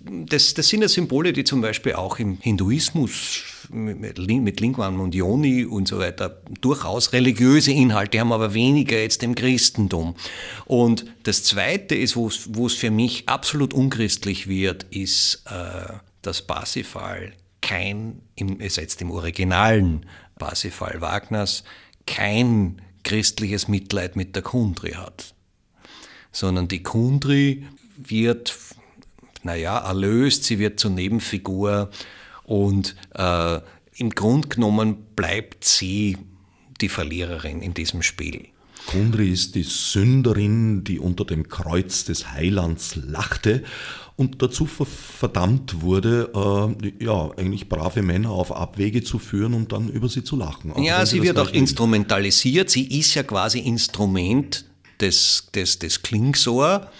[0.00, 5.14] das, das sind ja Symbole, die zum Beispiel auch im Hinduismus mit, mit Lingwan und
[5.14, 10.16] Yoni und so weiter durchaus religiöse Inhalte haben, aber weniger jetzt im Christentum.
[10.64, 12.26] Und das Zweite ist, wo
[12.66, 20.04] es für mich absolut unchristlich wird, ist äh, das Parsifal kein, im, jetzt im originalen
[20.42, 21.62] Parsifal Wagners,
[22.04, 25.34] kein christliches Mitleid mit der Kundri hat,
[26.32, 27.64] sondern die Kundri
[27.96, 28.58] wird,
[29.44, 31.90] naja, erlöst, sie wird zur Nebenfigur
[32.42, 33.60] und äh,
[33.94, 36.18] im Grunde genommen bleibt sie
[36.80, 38.48] die Verliererin in diesem Spiel.
[38.86, 43.62] Kundri ist die Sünderin, die unter dem Kreuz des Heilands lachte
[44.16, 49.88] und dazu verdammt wurde, äh, ja, eigentlich brave Männer auf Abwege zu führen und dann
[49.88, 50.72] über sie zu lachen.
[50.82, 52.70] ja, sie wird auch instrumentalisiert.
[52.70, 54.64] Sie ist ja quasi Instrument
[55.00, 56.90] des, des, des Klingsor,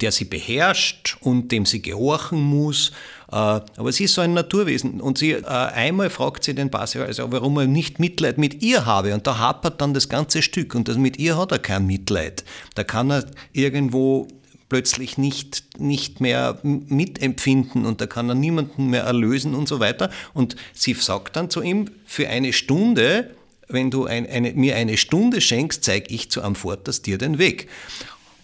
[0.00, 2.92] der sie beherrscht und dem sie gehorchen muss.
[3.30, 7.02] Äh, aber sie ist so ein Naturwesen und sie äh, einmal fragt sie den Basil,
[7.02, 10.74] also warum er nicht Mitleid mit ihr habe und da hapert dann das ganze Stück
[10.74, 12.44] und das mit ihr hat er kein Mitleid.
[12.74, 14.28] Da kann er irgendwo
[14.68, 20.10] plötzlich nicht, nicht mehr mitempfinden und da kann er niemanden mehr erlösen und so weiter.
[20.34, 23.34] Und sie sagt dann zu ihm, für eine Stunde,
[23.68, 27.68] wenn du ein, eine, mir eine Stunde schenkst, zeige ich zu Amfortas dir den Weg.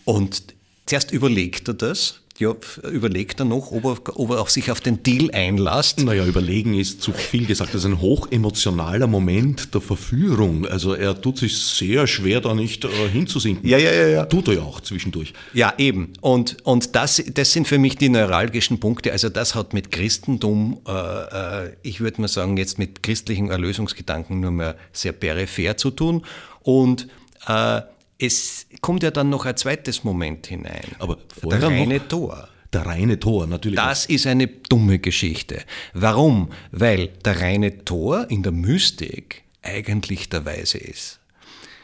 [0.04, 0.42] Und
[0.86, 2.52] zuerst überlegt er das ja,
[2.90, 6.00] überlegt er noch, ob er, ob er auf sich auf den Deal einlasst.
[6.00, 7.74] Naja, überlegen ist zu viel gesagt.
[7.74, 10.66] Das ist ein hochemotionaler Moment der Verführung.
[10.66, 13.68] Also er tut sich sehr schwer, da nicht äh, hinzusinken.
[13.68, 14.24] Ja, ja, ja, ja.
[14.26, 15.32] Tut er ja auch zwischendurch.
[15.52, 16.12] Ja, eben.
[16.20, 19.12] Und, und das, das sind für mich die neuralgischen Punkte.
[19.12, 24.40] Also das hat mit Christentum, äh, äh, ich würde mal sagen, jetzt mit christlichen Erlösungsgedanken
[24.40, 26.24] nur mehr sehr peripher zu tun.
[26.62, 27.06] Und
[27.46, 27.82] äh,
[28.26, 30.84] es kommt ja dann noch ein zweites Moment hinein.
[30.98, 32.48] Aber der reine noch, Tor.
[32.72, 33.76] Der reine Tor, natürlich.
[33.76, 35.62] Das ist eine dumme Geschichte.
[35.92, 36.50] Warum?
[36.72, 41.20] Weil der reine Tor in der Mystik eigentlich der Weise ist.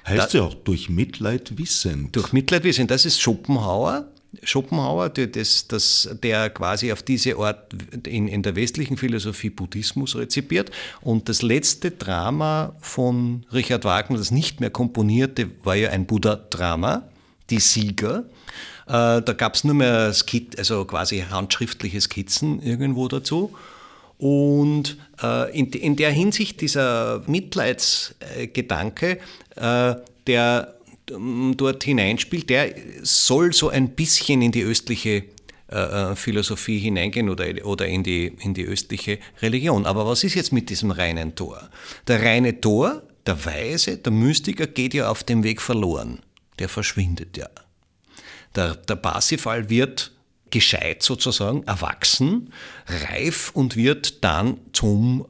[0.07, 2.16] Heißt da, ja auch durch Mitleid wissend.
[2.16, 2.90] Durch Mitleid wissend.
[2.90, 4.09] Das ist Schopenhauer.
[4.42, 7.72] Schopenhauer, der, das, das, der quasi auf diese Art
[8.06, 10.70] in, in der westlichen Philosophie Buddhismus rezipiert.
[11.00, 17.02] Und das letzte Drama von Richard Wagner, das nicht mehr komponierte, war ja ein Buddha-Drama,
[17.50, 18.24] Die Sieger.
[18.86, 23.54] Äh, da gab es nur mehr Skit, also quasi handschriftliche Skizzen irgendwo dazu.
[24.18, 29.18] Und äh, in, in, der Hinsicht dieser Mitleidsgedanke,
[29.56, 29.94] äh,
[30.26, 30.74] der
[31.56, 35.24] dort hineinspielt, der soll so ein bisschen in die östliche
[35.70, 39.86] äh, äh, Philosophie hineingehen oder, oder in, die, in die östliche Religion.
[39.86, 41.70] Aber was ist jetzt mit diesem reinen Tor?
[42.08, 46.20] Der reine Tor, der Weise, der Mystiker geht ja auf dem Weg verloren.
[46.58, 47.48] Der verschwindet ja.
[48.56, 50.10] Der, der Parsifal wird
[50.50, 52.52] gescheit sozusagen, erwachsen,
[53.08, 55.26] reif und wird dann zum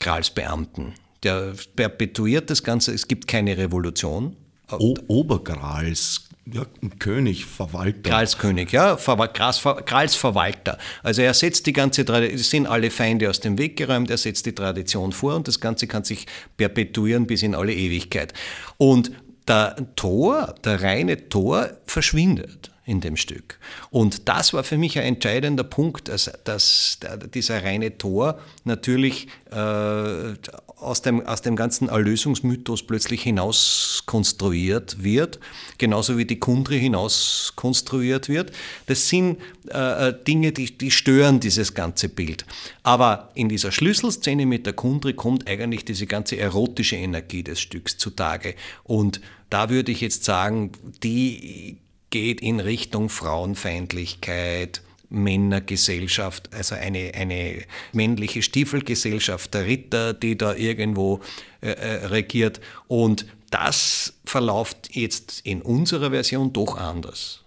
[0.00, 0.94] Gralsbeamten.
[1.22, 4.34] Der perpetuiert das Ganze, es gibt keine Revolution,
[4.70, 6.66] O Obergrals ja,
[6.98, 8.10] König, Verwalter.
[8.10, 10.78] Gralskönig, ja, Gralsverwalter.
[11.02, 14.44] Also er setzt die ganze Tradition, sind alle Feinde aus dem Weg geräumt, er setzt
[14.44, 18.34] die Tradition vor und das Ganze kann sich perpetuieren bis in alle Ewigkeit.
[18.76, 19.12] Und
[19.48, 22.70] der Tor, der reine Tor verschwindet.
[22.86, 23.58] in dem Stück.
[23.88, 26.98] Und das war für mich ein entscheidender Punkt, dass, dass
[27.32, 30.34] dieser reine Tor natürlich äh,
[30.84, 35.40] aus, dem, aus dem ganzen Erlösungsmythos plötzlich hinaus konstruiert wird,
[35.78, 38.52] genauso wie die Kundri hinaus konstruiert wird.
[38.86, 42.44] Das sind äh, äh, Dinge, die, die stören dieses ganze Bild.
[42.82, 47.96] Aber in dieser Schlüsselszene mit der Kundri kommt eigentlich diese ganze erotische Energie des Stücks
[47.96, 48.54] zutage.
[48.84, 49.20] Und
[49.50, 51.78] da würde ich jetzt sagen, die
[52.10, 57.62] geht in Richtung Frauenfeindlichkeit, Männergesellschaft, also eine, eine
[57.92, 61.20] männliche Stiefelgesellschaft der Ritter, die da irgendwo
[61.60, 62.60] äh, äh, regiert.
[62.88, 67.44] Und das verläuft jetzt in unserer Version doch anders.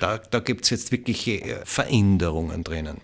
[0.00, 3.00] Da, da gibt es jetzt wirkliche äh, Veränderungen drinnen.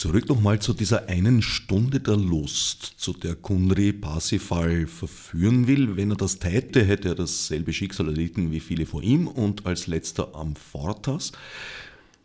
[0.00, 5.94] Zurück nochmal zu dieser einen Stunde der Lust, zu der Kunri Parsifal verführen will.
[5.94, 9.88] Wenn er das täte, hätte er dasselbe Schicksal erlitten wie viele vor ihm und als
[9.88, 11.32] letzter am Fortas.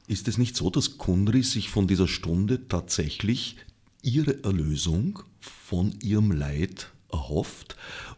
[0.08, 3.58] Ist es nicht so, dass Kunri sich von dieser Stunde tatsächlich
[4.02, 7.76] ihre Erlösung von ihrem Leid erhofft?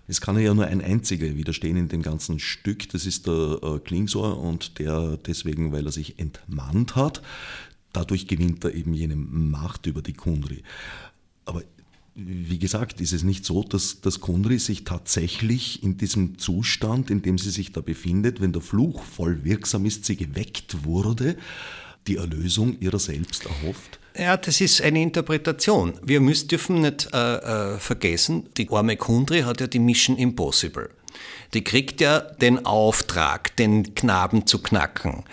[0.07, 3.79] Es kann ja nur ein einziger widerstehen in dem ganzen Stück, das ist der äh,
[3.79, 7.21] Klingsor und der deswegen, weil er sich entmannt hat,
[7.97, 10.61] Dadurch gewinnt er eben jene Macht über die Kundri.
[11.45, 11.63] Aber
[12.17, 17.21] wie gesagt, ist es nicht so, dass das Kundri sich tatsächlich in diesem Zustand, in
[17.21, 21.37] dem sie sich da befindet, wenn der Fluch voll wirksam ist, sie geweckt wurde,
[22.07, 23.99] die Erlösung ihrer selbst erhofft?
[24.17, 25.93] Ja, das ist eine Interpretation.
[26.01, 30.89] Wir müssen, dürfen nicht äh, äh, vergessen, die arme Kundri hat ja die Mission Impossible.
[31.53, 35.23] Die kriegt ja den Auftrag, den Knaben zu knacken.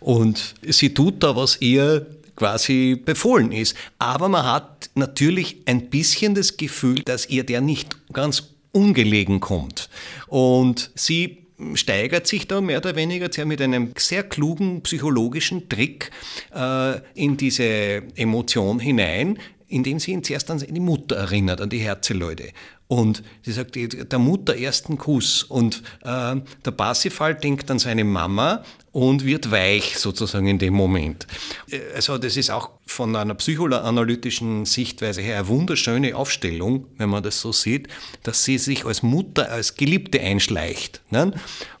[0.00, 2.06] Und sie tut da, was ihr
[2.40, 3.76] quasi befohlen ist.
[3.98, 9.90] Aber man hat natürlich ein bisschen das Gefühl, dass ihr der nicht ganz ungelegen kommt.
[10.26, 16.10] Und sie steigert sich da mehr oder weniger mit einem sehr klugen psychologischen Trick
[16.54, 19.38] äh, in diese Emotion hinein,
[19.70, 22.50] indem sie ihn zuerst an die Mutter erinnert, an die Herzeleute.
[22.88, 25.44] Und sie sagt, der Mutter ersten Kuss.
[25.44, 31.28] Und äh, der Parsifal denkt an seine Mama und wird weich sozusagen in dem Moment.
[31.70, 37.22] Äh, also das ist auch von einer psychoanalytischen Sichtweise her eine wunderschöne Aufstellung, wenn man
[37.22, 37.86] das so sieht,
[38.24, 41.00] dass sie sich als Mutter, als Geliebte einschleicht.
[41.10, 41.32] Ne?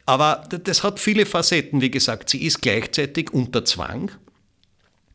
[0.06, 1.80] Aber das hat viele Facetten.
[1.80, 4.12] Wie gesagt, sie ist gleichzeitig unter Zwang.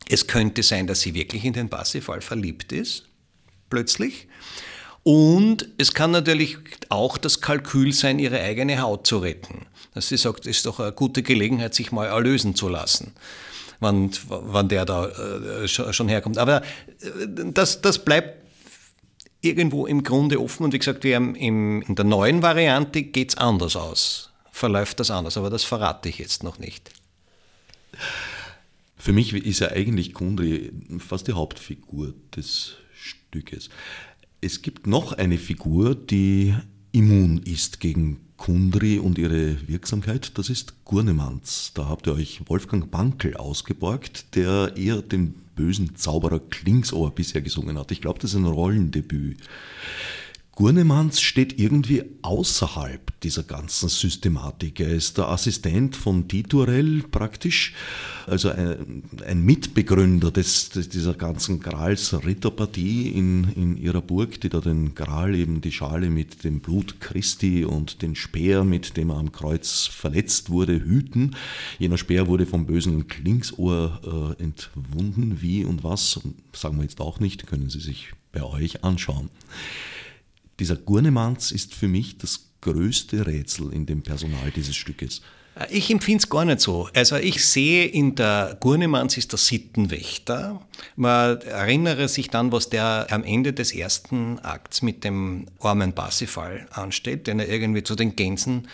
[0.08, 3.04] Es könnte sein, dass sie wirklich in den Parsifal verliebt ist,
[3.70, 4.28] plötzlich.
[5.02, 9.66] Und es kann natürlich auch das Kalkül sein, ihre eigene Haut zu retten.
[9.94, 13.14] Dass sie sagt, ist doch eine gute Gelegenheit, sich mal erlösen zu lassen,
[13.78, 16.38] wann, wann der da äh, schon herkommt.
[16.38, 18.46] Aber äh, das, das bleibt
[19.40, 20.64] irgendwo im Grunde offen.
[20.64, 24.30] Und wie gesagt, wir haben im, in der neuen Variante geht es anders aus.
[24.50, 26.90] Verläuft das anders, aber das verrate ich jetzt noch nicht.
[28.96, 33.68] Für mich ist ja eigentlich Kundri fast die Hauptfigur des Stückes.
[34.40, 36.54] Es gibt noch eine Figur, die
[36.92, 41.72] immun ist gegen Kundri und ihre Wirksamkeit, das ist Gurnemanz.
[41.74, 47.78] Da habt ihr euch Wolfgang Bankel ausgeborgt, der eher den bösen Zauberer Klingsohr bisher gesungen
[47.78, 47.90] hat.
[47.90, 49.38] Ich glaube, das ist ein Rollendebüt.
[50.56, 54.80] Gurnemanns steht irgendwie außerhalb dieser ganzen Systematik.
[54.80, 57.74] Er ist der Assistent von Titurel praktisch,
[58.26, 64.94] also ein, ein Mitbegründer des, dieser ganzen Grals-Ritterpartie in, in ihrer Burg, die da den
[64.94, 69.32] Gral, eben die Schale mit dem Blut Christi und den Speer, mit dem er am
[69.32, 71.36] Kreuz verletzt wurde, hüten.
[71.78, 75.36] Jener Speer wurde vom bösen Klingsohr äh, entwunden.
[75.42, 76.18] Wie und was,
[76.54, 79.28] sagen wir jetzt auch nicht, können Sie sich bei euch anschauen.
[80.58, 85.20] Dieser Gurnemanz ist für mich das größte Rätsel in dem Personal dieses Stückes.
[85.70, 86.88] Ich empfinde es gar nicht so.
[86.94, 90.60] Also ich sehe in der Gurnemanz ist der Sittenwächter.
[90.96, 96.66] Man erinnere sich dann, was der am Ende des ersten Akts mit dem armen Parsifal
[96.72, 98.68] anstellt, den er irgendwie zu den Gänsen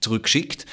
[0.00, 0.66] zurückschickt.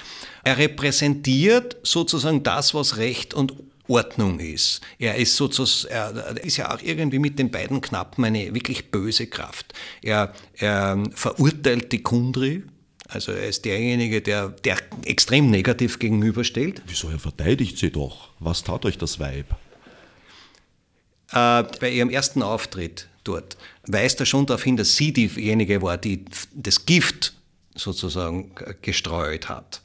[0.43, 3.53] Er repräsentiert sozusagen das, was Recht und
[3.87, 4.81] Ordnung ist.
[4.97, 9.27] Er ist sozusagen, er ist ja auch irgendwie mit den beiden Knappen eine wirklich böse
[9.27, 9.73] Kraft.
[10.01, 12.63] Er, er verurteilt die Kundri,
[13.09, 16.81] also er ist derjenige, der, der extrem negativ gegenüberstellt.
[16.87, 18.29] Wieso, er verteidigt sie doch.
[18.39, 19.47] Was tat euch das Weib?
[21.31, 25.97] Äh, bei ihrem ersten Auftritt dort weist er schon darauf hin, dass sie diejenige war,
[25.97, 27.33] die das Gift
[27.75, 29.81] sozusagen gestreut hat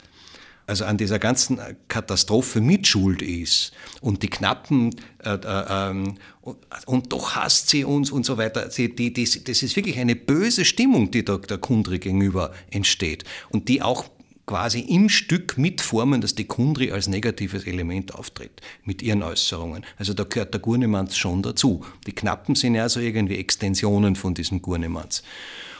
[0.68, 7.12] also an dieser ganzen Katastrophe mitschuld ist und die Knappen äh, äh, ähm, und, und,
[7.12, 8.70] doch hasst sie uns und so weiter.
[8.70, 13.24] Sie, die, die, das ist wirklich eine böse Stimmung, die da der Kundri gegenüber entsteht
[13.48, 14.04] und die auch
[14.44, 19.84] quasi im Stück mitformen, dass die Kundri als negatives Element auftritt mit ihren Äußerungen.
[19.96, 21.84] Also da gehört der Gurnemanz schon dazu.
[22.06, 25.22] Die Knappen sind ja so irgendwie Extensionen von diesem Gurnemanz.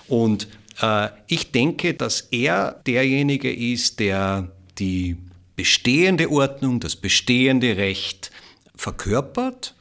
[0.07, 0.49] Und
[0.81, 5.17] äh, ich denke, dass er derjenige ist, der die
[5.57, 8.31] bestehende Ordnung, das bestehende Recht
[8.77, 9.75] verkörpert,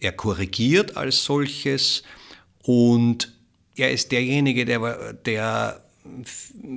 [0.00, 2.02] er korrigiert als solches
[2.62, 3.32] und
[3.76, 5.82] er ist derjenige, der, der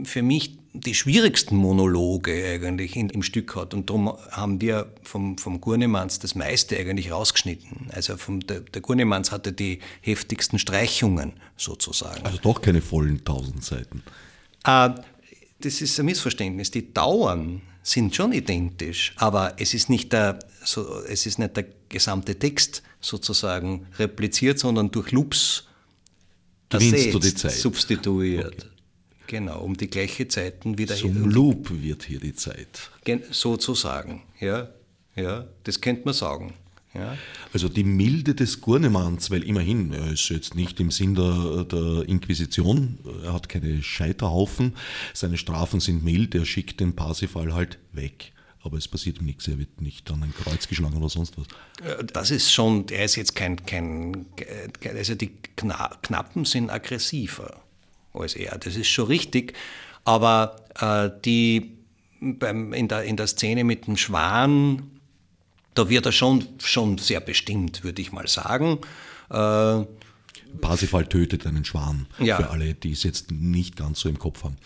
[0.03, 3.73] für mich die schwierigsten Monologe eigentlich in, im Stück hat.
[3.73, 7.87] Und darum haben wir vom, vom Gurnemanns das meiste eigentlich rausgeschnitten.
[7.91, 12.23] Also vom, der, der Gurnemanns hatte die heftigsten Streichungen sozusagen.
[12.25, 14.03] Also doch keine vollen tausend Seiten.
[14.65, 14.89] Äh,
[15.59, 16.71] das ist ein Missverständnis.
[16.71, 21.65] Die Dauern sind schon identisch, aber es ist nicht der, so, es ist nicht der
[21.89, 25.67] gesamte Text sozusagen repliziert, sondern durch Loops
[26.69, 27.51] Gewinnst du die Zeit.
[27.53, 28.65] substituiert.
[28.65, 28.69] Okay.
[29.27, 32.91] Genau, um die gleiche Zeiten wieder Zum Loop wird hier die Zeit.
[33.31, 34.69] Sozusagen, ja,
[35.15, 36.53] ja, das könnte man sagen.
[36.95, 37.17] Ja.
[37.53, 42.07] Also die Milde des Gurnemanns, weil immerhin, er ist jetzt nicht im Sinn der, der,
[42.07, 44.73] Inquisition, er hat keine Scheiterhaufen,
[45.13, 48.31] seine Strafen sind mild, er schickt den Parsifal halt weg.
[48.61, 51.45] Aber es passiert ihm nichts, er wird nicht an ein Kreuz geschlagen oder sonst was.
[52.11, 54.25] Das ist schon, er ist jetzt kein, kein
[54.95, 57.61] also die Knappen sind aggressiver
[58.13, 58.57] als er.
[58.57, 59.53] Das ist schon richtig.
[60.03, 61.77] Aber äh, die,
[62.19, 64.94] beim, in, der, in der Szene mit dem Schwan,
[65.75, 68.79] da wird er schon, schon sehr bestimmt, würde ich mal sagen.
[69.29, 69.85] Äh,
[70.61, 72.37] Parsifal tötet einen Schwan, ja.
[72.37, 74.57] für alle, die es jetzt nicht ganz so im Kopf haben.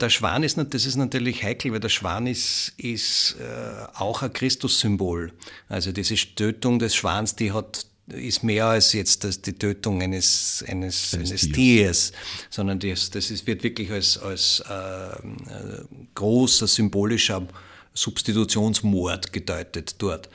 [0.00, 4.32] Der Schwan ist, das ist natürlich heikel, weil der Schwan ist, ist äh, auch ein
[4.32, 5.32] Christussymbol.
[5.68, 10.64] Also diese Tötung des Schwans, die hat ist mehr als jetzt das, die Tötung eines,
[10.66, 11.52] eines, eines, Tiers.
[11.52, 12.12] Tiers,
[12.50, 15.84] sondern das, das ist, wird wirklich als, als äh, äh,
[16.14, 17.46] großer symbolischer
[17.94, 20.28] Substitutionsmord gedeutet dort.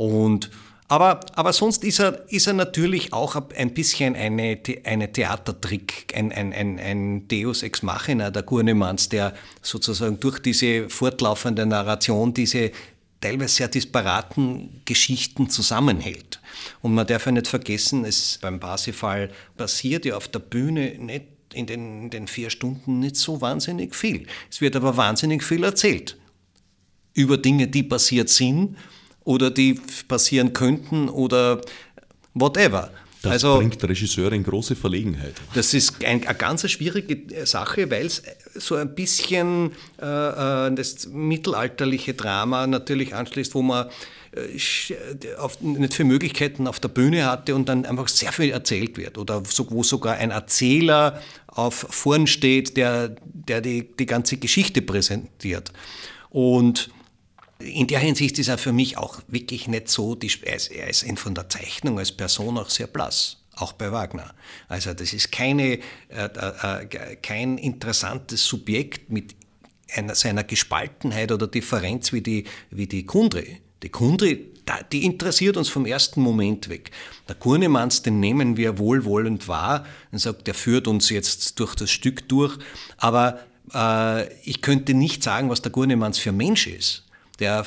[0.00, 0.50] Und,
[0.88, 6.32] aber, aber sonst ist er, ist er natürlich auch ein bisschen eine, eine Theatertrick, ein,
[6.32, 12.70] ein, ein, ein Deus ex machina der Gurnemanns, der sozusagen durch diese fortlaufende Narration diese
[13.20, 16.40] teilweise sehr disparaten Geschichten zusammenhält.
[16.80, 21.26] Und man darf ja nicht vergessen, es beim Parsifal passiert ja auf der Bühne nicht
[21.52, 24.26] in den, in den vier Stunden nicht so wahnsinnig viel.
[24.50, 26.16] Es wird aber wahnsinnig viel erzählt
[27.12, 28.78] über Dinge, die passiert sind
[29.24, 31.60] oder die passieren könnten oder
[32.34, 32.90] whatever.
[33.22, 35.34] Das also, bringt der Regisseur in große Verlegenheit.
[35.54, 38.22] Das ist ein, eine ganz schwierige Sache, weil es
[38.54, 43.88] so ein bisschen äh, äh, das mittelalterliche Drama natürlich anschließt, wo man
[44.32, 48.96] äh, auf, nicht viele Möglichkeiten auf der Bühne hatte und dann einfach sehr viel erzählt
[48.96, 49.18] wird.
[49.18, 54.80] Oder so, wo sogar ein Erzähler auf vorn steht, der, der die, die ganze Geschichte
[54.80, 55.72] präsentiert.
[56.30, 56.90] Und
[57.60, 61.34] in der Hinsicht ist er für mich auch wirklich nicht so, die, er ist von
[61.34, 64.34] der Zeichnung als Person auch sehr blass auch bei Wagner.
[64.68, 69.34] Also das ist keine, äh, äh, kein interessantes Subjekt mit
[69.94, 73.60] einer, seiner Gespaltenheit oder Differenz wie die, wie die Kundry.
[73.82, 74.46] Die Kundry,
[74.92, 76.90] die interessiert uns vom ersten Moment weg.
[77.28, 81.90] Der Kurnemanns, den nehmen wir wohlwollend wahr und sagt, der führt uns jetzt durch das
[81.90, 82.56] Stück durch.
[82.98, 83.40] Aber
[83.74, 87.04] äh, ich könnte nicht sagen, was der Kurnemanns für Mensch ist
[87.40, 87.66] der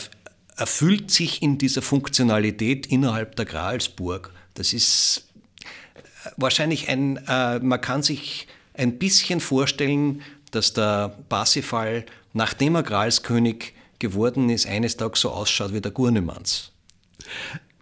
[0.55, 4.31] erfüllt sich in dieser Funktionalität innerhalb der Gralsburg.
[4.53, 5.27] Das ist
[5.95, 10.21] äh, wahrscheinlich ein, äh, man kann sich ein bisschen vorstellen,
[10.51, 16.71] dass der Parsifal, nachdem er Gralskönig geworden ist, eines Tages so ausschaut wie der Gurnemanz.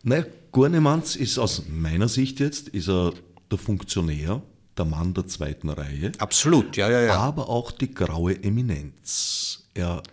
[0.04, 3.14] Naja, Gurnemanz ist aus meiner Sicht jetzt, ist er
[3.50, 4.42] der Funktionär,
[4.78, 6.12] der Mann der zweiten Reihe.
[6.18, 7.16] Absolut, ja, ja, ja.
[7.16, 9.61] Aber auch die graue Eminenz.
[9.74, 10.04] Er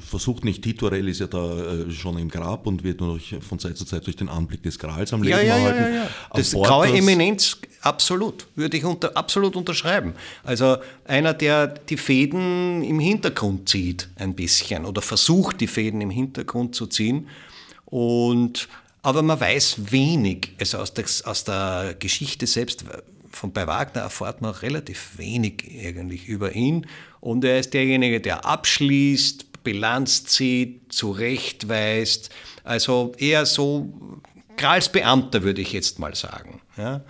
[0.00, 3.76] versucht nicht, Titorell ist ja da äh, schon im Grab und wird nur von Zeit
[3.76, 5.82] zu Zeit durch den Anblick des Grals am Leben ja, ja, erhalten.
[5.82, 6.10] Ja, ja, ja.
[6.32, 10.14] Das graue Eminenz, absolut, würde ich unter, absolut unterschreiben.
[10.44, 16.10] Also einer, der die Fäden im Hintergrund zieht, ein bisschen, oder versucht, die Fäden im
[16.10, 17.28] Hintergrund zu ziehen.
[17.84, 18.66] Und,
[19.02, 22.86] aber man weiß wenig, also aus der, aus der Geschichte selbst
[23.32, 26.86] von bei Wagner erfahrt man relativ wenig eigentlich über ihn.
[27.20, 32.30] Und er ist derjenige, der abschließt, Bilanz zieht, zurechtweist.
[32.64, 34.20] Also eher so
[34.56, 36.60] Gralsbeamter, würde ich jetzt mal sagen.
[36.76, 37.02] Ja.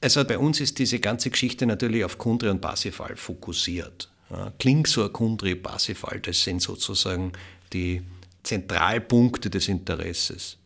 [0.00, 4.10] Also bei uns ist diese ganze Geschichte natürlich auf Kundry und Parsifal fokussiert.
[4.30, 4.52] Ja.
[4.58, 7.32] Klingsor, Kundry, Parsifal, das sind sozusagen
[7.72, 8.02] die
[8.42, 10.56] Zentralpunkte des Interesses.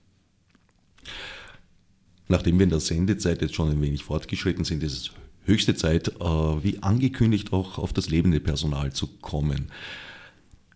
[2.28, 5.10] Nachdem wir in der Sendezeit jetzt schon ein wenig fortgeschritten sind, ist es
[5.44, 9.70] höchste Zeit, äh, wie angekündigt, auch auf das lebende Personal zu kommen.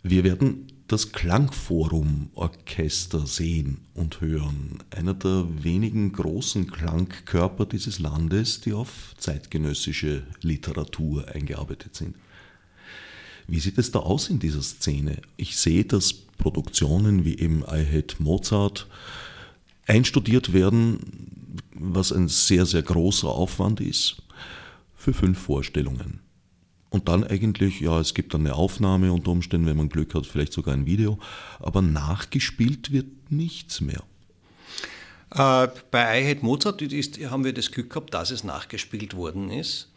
[0.03, 8.61] Wir werden das Klangforum Orchester sehen und hören, einer der wenigen großen Klangkörper dieses Landes,
[8.61, 12.16] die auf zeitgenössische Literatur eingearbeitet sind.
[13.46, 15.18] Wie sieht es da aus in dieser Szene?
[15.36, 18.88] Ich sehe, dass Produktionen wie eben I Hate Mozart
[19.91, 24.22] einstudiert werden, was ein sehr, sehr großer Aufwand ist,
[24.97, 26.20] für fünf Vorstellungen.
[26.91, 30.26] Und dann eigentlich, ja, es gibt dann eine Aufnahme unter Umständen, wenn man Glück hat,
[30.26, 31.18] vielleicht sogar ein Video,
[31.59, 34.03] aber nachgespielt wird nichts mehr.
[35.32, 39.51] Äh, bei I Hate Mozart ist, haben wir das Glück gehabt, dass es nachgespielt worden
[39.51, 39.88] ist.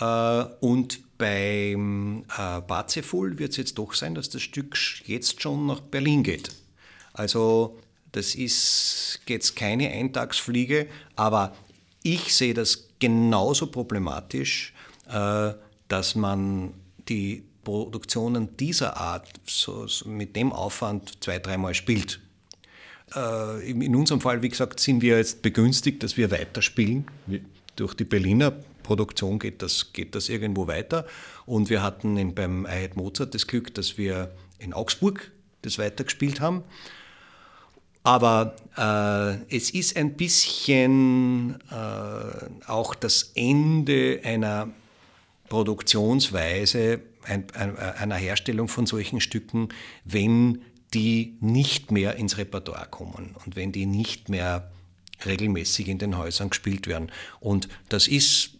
[0.00, 5.66] Äh, und beim äh, Parzeful wird es jetzt doch sein, dass das Stück jetzt schon
[5.66, 6.50] nach Berlin geht.
[7.12, 7.78] Also
[8.12, 10.86] das ist jetzt keine Eintagsfliege,
[11.16, 11.54] aber
[12.02, 14.72] ich sehe das genauso problematisch.
[15.08, 15.52] Äh,
[15.88, 16.74] dass man
[17.08, 22.20] die Produktionen dieser Art so, so mit dem Aufwand zwei, dreimal spielt.
[23.14, 27.06] Äh, in unserem Fall, wie gesagt, sind wir jetzt begünstigt, dass wir weiterspielen.
[27.76, 28.52] Durch die Berliner
[28.82, 31.06] Produktion geht das, geht das irgendwo weiter.
[31.46, 35.30] Und wir hatten in, beim Eid Mozart das Glück, dass wir in Augsburg
[35.62, 36.64] das weitergespielt haben.
[38.02, 44.68] Aber äh, es ist ein bisschen äh, auch das Ende einer
[45.48, 49.68] Produktionsweise einer Herstellung von solchen Stücken,
[50.04, 50.62] wenn
[50.94, 54.70] die nicht mehr ins Repertoire kommen und wenn die nicht mehr
[55.26, 57.10] regelmäßig in den Häusern gespielt werden.
[57.40, 58.57] Und das ist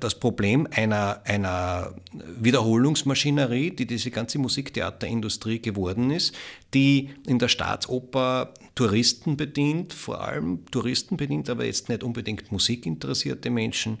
[0.00, 6.34] das Problem einer, einer Wiederholungsmaschinerie, die diese ganze Musiktheaterindustrie geworden ist,
[6.74, 13.50] die in der Staatsoper Touristen bedient, vor allem Touristen bedient, aber jetzt nicht unbedingt musikinteressierte
[13.50, 13.98] Menschen.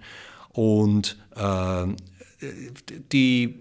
[0.50, 1.86] Und äh,
[3.12, 3.60] die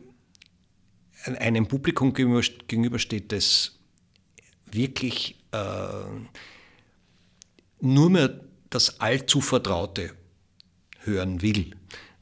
[1.25, 3.79] einem Publikum gegenübersteht, das
[4.71, 5.57] wirklich äh,
[7.81, 10.11] nur mehr das allzu Vertraute
[10.99, 11.71] hören will.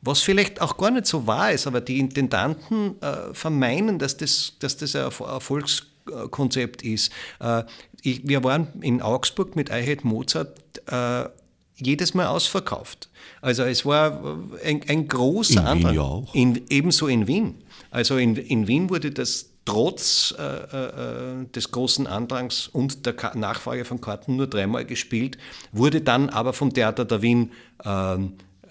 [0.06, 4.54] Was vielleicht auch gar nicht so wahr ist, aber die Intendanten äh, vermeinen, dass das,
[4.60, 7.12] dass das ein Erfolgskonzept ist.
[7.40, 7.64] Äh,
[8.02, 11.30] ich, wir waren in Augsburg mit I Hate Mozart äh,
[11.76, 13.10] jedes Mal ausverkauft.
[13.42, 15.92] Also es war ein, ein großer in Andrang.
[15.92, 16.36] Wien ja auch.
[16.36, 17.64] In, ebenso in Wien.
[17.90, 23.38] Also in, in Wien wurde das trotz äh, äh, des großen Andrangs und der Ka
[23.38, 25.38] Nachfrage von Karten nur dreimal gespielt,
[25.72, 27.52] wurde dann aber vom Theater der Wien
[27.84, 28.18] äh,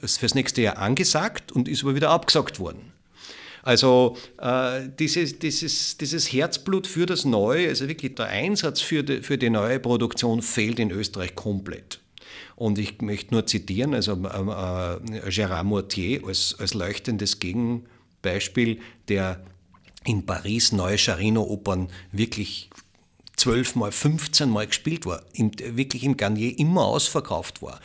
[0.04, 2.92] fürs nächste Jahr angesagt und ist aber wieder abgesagt worden.
[3.62, 9.22] Also äh, dieses, dieses, dieses Herzblut für das Neue, also wirklich der Einsatz für die,
[9.22, 12.00] für die neue Produktion fehlt in Österreich komplett.
[12.56, 19.44] Und ich möchte nur zitieren, also äh, äh, Gérard Mortier als, als leuchtendes Gegenbeispiel, der
[20.04, 22.68] in Paris neue Charino-Opern wirklich
[23.36, 27.80] zwölfmal, 15 Mal gespielt war, im, wirklich im Garnier immer ausverkauft war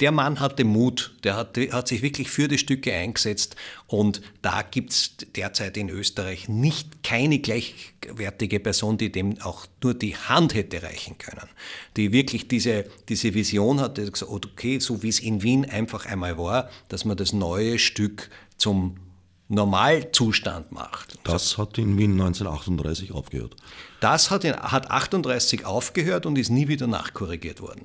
[0.00, 4.62] der Mann hatte Mut, der hat, hat sich wirklich für die Stücke eingesetzt und da
[4.62, 10.54] gibt es derzeit in Österreich nicht keine gleichwertige Person, die dem auch nur die Hand
[10.54, 11.48] hätte reichen können,
[11.96, 16.38] die wirklich diese, diese Vision hatte, gesagt, okay, so wie es in Wien einfach einmal
[16.38, 18.96] war, dass man das neue Stück zum
[19.52, 21.18] Normalzustand macht.
[21.24, 23.54] Das hat in Wien 1938 aufgehört.
[24.00, 27.84] Das hat, in, hat 38 aufgehört und ist nie wieder nachkorrigiert worden.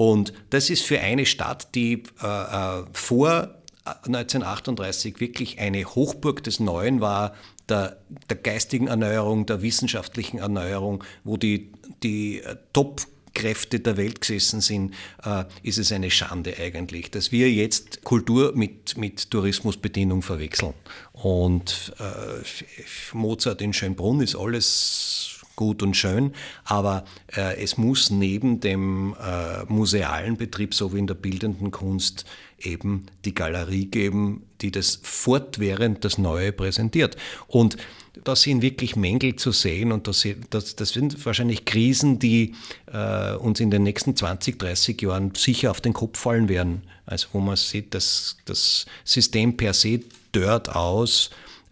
[0.00, 6.58] Und das ist für eine Stadt, die äh, äh vor 1938 wirklich eine Hochburg des
[6.58, 7.34] Neuen war,
[7.68, 7.98] der,
[8.30, 11.70] der geistigen Erneuerung, der wissenschaftlichen Erneuerung, wo die,
[12.02, 14.92] die äh, Top- Kräfte der Welt gesessen sind,
[15.22, 20.74] äh, ist es eine Schande eigentlich, dass wir jetzt Kultur mit, mit Tourismusbedienung verwechseln.
[21.12, 26.32] Und äh, Mozart in Schönbrunn ist alles gut und schön,
[26.64, 27.04] aber
[27.36, 32.24] äh, es muss neben dem äh, musealen Betrieb, so wie in der bildenden Kunst,
[32.58, 37.18] eben die Galerie geben, die das fortwährend das Neue präsentiert.
[37.46, 37.76] Und
[38.24, 42.54] da sind wirklich Mängel zu sehen und das, das, das sind wahrscheinlich Krisen, die
[42.90, 46.84] äh, uns in den nächsten 20, 30 Jahren sicher auf den Kopf fallen werden.
[47.04, 50.00] Also wo man sieht, dass das System per se
[50.32, 51.28] dört aus,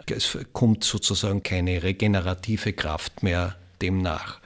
[0.07, 4.41] es kommt sozusagen keine regenerative Kraft mehr dem nach.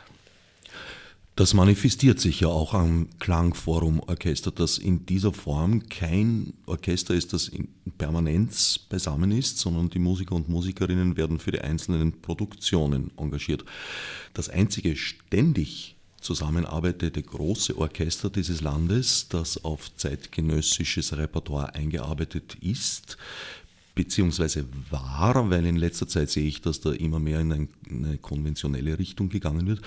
[1.35, 7.33] Das manifestiert sich ja auch am Klangforum Orchester, dass in dieser Form kein Orchester ist,
[7.33, 13.13] das in Permanenz beisammen ist, sondern die Musiker und Musikerinnen werden für die einzelnen Produktionen
[13.17, 13.65] engagiert.
[14.35, 23.17] Das einzige ständig zusammenarbeitete große Orchester dieses Landes, das auf zeitgenössisches Repertoire eingearbeitet ist,
[23.95, 28.99] beziehungsweise war, weil in letzter Zeit sehe ich, dass da immer mehr in eine konventionelle
[28.99, 29.81] Richtung gegangen wird,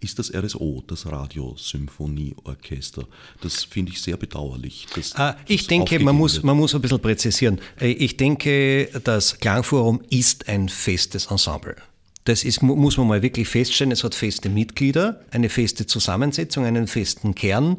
[0.00, 3.06] ist das RSO, das Radiosymphonieorchester.
[3.40, 4.86] Das finde ich sehr bedauerlich.
[5.14, 7.60] Ah, ich denke, man muss, man muss ein bisschen präzisieren.
[7.80, 11.76] Äh, ich denke, das Klangforum ist ein festes Ensemble.
[12.24, 13.92] Das ist, muss man mal wirklich feststellen.
[13.92, 17.76] Es hat feste Mitglieder, eine feste Zusammensetzung, einen festen Kern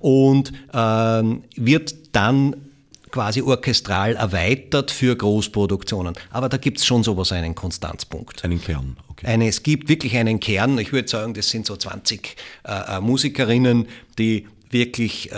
[0.00, 2.56] und ähm, wird dann
[3.14, 6.16] quasi orchestral erweitert für Großproduktionen.
[6.30, 8.44] Aber da gibt es schon sowas, einen Konstanzpunkt.
[8.44, 9.28] Einen Kern, okay.
[9.28, 12.34] Eine, es gibt wirklich einen Kern, ich würde sagen, das sind so 20
[12.64, 13.86] äh, äh, Musikerinnen,
[14.18, 15.36] die wirklich äh,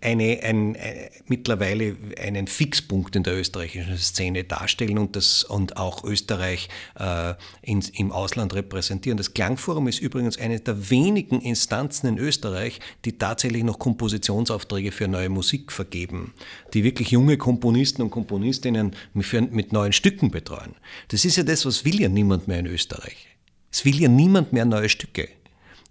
[0.00, 0.76] eine, ein, ein,
[1.26, 6.68] mittlerweile einen Fixpunkt in der österreichischen Szene darstellen und, das, und auch Österreich
[6.98, 9.16] äh, in, im Ausland repräsentieren.
[9.16, 15.08] Das Klangforum ist übrigens eine der wenigen Instanzen in Österreich, die tatsächlich noch Kompositionsaufträge für
[15.08, 16.34] neue Musik vergeben,
[16.74, 20.74] die wirklich junge Komponisten und Komponistinnen mit, mit neuen Stücken betreuen.
[21.08, 23.28] Das ist ja das, was will ja niemand mehr in Österreich.
[23.72, 25.28] Es will ja niemand mehr neue Stücke.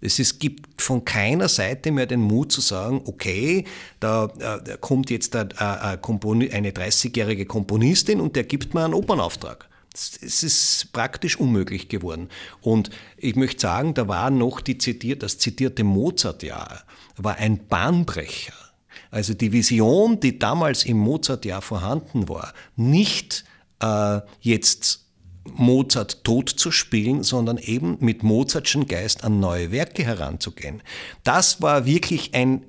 [0.00, 3.64] Es gibt von keiner Seite mehr den Mut zu sagen, okay,
[4.00, 9.68] da, äh, kommt jetzt eine, eine 30-jährige Komponistin und der gibt mir einen Opernauftrag.
[9.92, 12.28] Es ist praktisch unmöglich geworden.
[12.60, 16.84] Und ich möchte sagen, da war noch zitiert, das zitierte Mozart-Jahr,
[17.16, 18.54] war ein Bahnbrecher.
[19.10, 23.44] Also die Vision, die damals im Mozart-Jahr vorhanden war, nicht
[23.82, 25.09] äh, jetzt
[25.44, 30.82] Mozart tot zu spielen, sondern eben mit Mozartschen Geist an neue Werke heranzugehen.
[31.24, 32.64] Das war wirklich ein,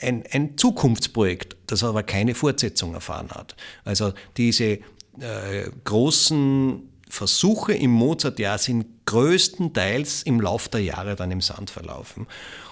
[0.00, 3.56] ein, ein Zukunftsprojekt, das aber keine Fortsetzung erfahren hat.
[3.84, 4.80] Also diese äh,
[5.84, 12.26] großen Versuche im Mozartjahr sind größtenteils im Lauf der Jahre dann im Sand verlaufen.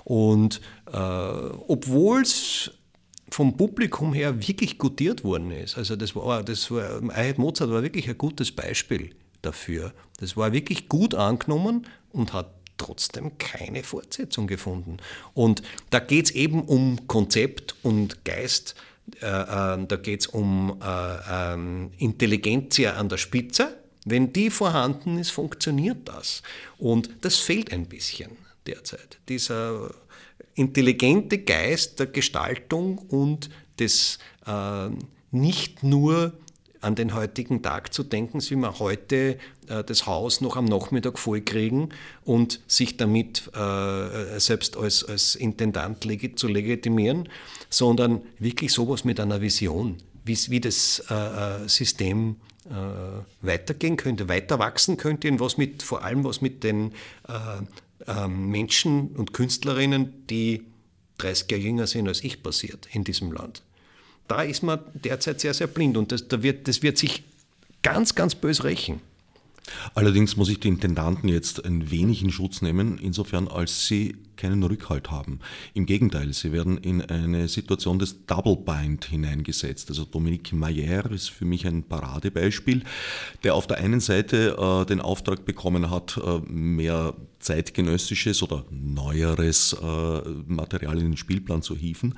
[0.04, 0.60] Und
[0.92, 2.72] äh, obwohl es
[3.30, 7.00] vom Publikum her wirklich gutiert worden ist, also das war, das war,
[7.36, 9.10] Mozart war wirklich ein gutes Beispiel
[9.46, 9.92] dafür.
[10.18, 14.98] Das war wirklich gut angenommen und hat trotzdem keine Fortsetzung gefunden.
[15.34, 18.74] Und da geht es eben um Konzept und Geist.
[19.20, 23.76] Äh, äh, da geht es um äh, ähm, Intelligenzia an der Spitze.
[24.04, 26.42] Wenn die vorhanden ist, funktioniert das.
[26.78, 28.30] Und das fehlt ein bisschen
[28.66, 29.18] derzeit.
[29.28, 29.90] Dieser
[30.54, 34.88] intelligente Geist der Gestaltung und des äh,
[35.30, 36.32] nicht nur
[36.80, 41.18] an den heutigen Tag zu denken, wie wir heute äh, das Haus noch am Nachmittag
[41.18, 41.90] vollkriegen
[42.24, 47.28] und sich damit äh, selbst als, als Intendant legi zu legitimieren,
[47.70, 52.36] sondern wirklich sowas mit einer Vision, wie, das äh, äh System
[52.68, 56.92] äh, weitergehen könnte, weiter wachsen könnte und was mit, vor allem was mit den
[57.28, 60.64] äh, Menschen und Künstlerinnen, die
[61.18, 63.62] 30 Jahre jünger sind als ich, passiert in diesem Land
[64.28, 67.24] da ist man derzeit sehr, sehr blind und das, da wird, das wird sich
[67.82, 69.00] ganz, ganz bös rächen.
[69.94, 74.62] Allerdings muss ich die Intendanten jetzt ein wenig in Schutz nehmen, insofern als sie keinen
[74.62, 75.40] Rückhalt haben.
[75.74, 79.88] Im Gegenteil, sie werden in eine Situation des Double Bind hineingesetzt.
[79.88, 82.82] Also Dominique Mayer ist für mich ein Paradebeispiel,
[83.44, 89.72] der auf der einen Seite äh, den Auftrag bekommen hat, äh, mehr zeitgenössisches oder neueres
[89.74, 92.14] äh, Material in den Spielplan zu hieven.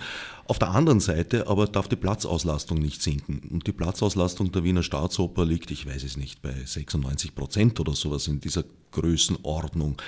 [0.46, 3.42] Auf der anderen Seite aber darf die Platzauslastung nicht sinken.
[3.50, 7.94] Und die Platzauslastung der Wiener Staatsoper liegt, ich weiß es nicht, bei 96 Prozent oder
[7.94, 10.00] sowas in dieser Größenordnung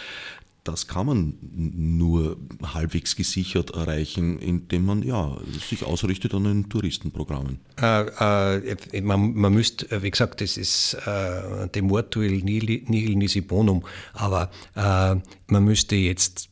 [0.64, 5.36] das kann man nur halbwegs gesichert erreichen, indem man ja,
[5.68, 7.60] sich ausrichtet an den Touristenprogrammen.
[7.80, 13.40] Äh, äh, man, man müsste, wie gesagt, das ist äh, dem Mortuil nihil, nihil nisi
[13.40, 16.50] bonum, aber äh, man müsste jetzt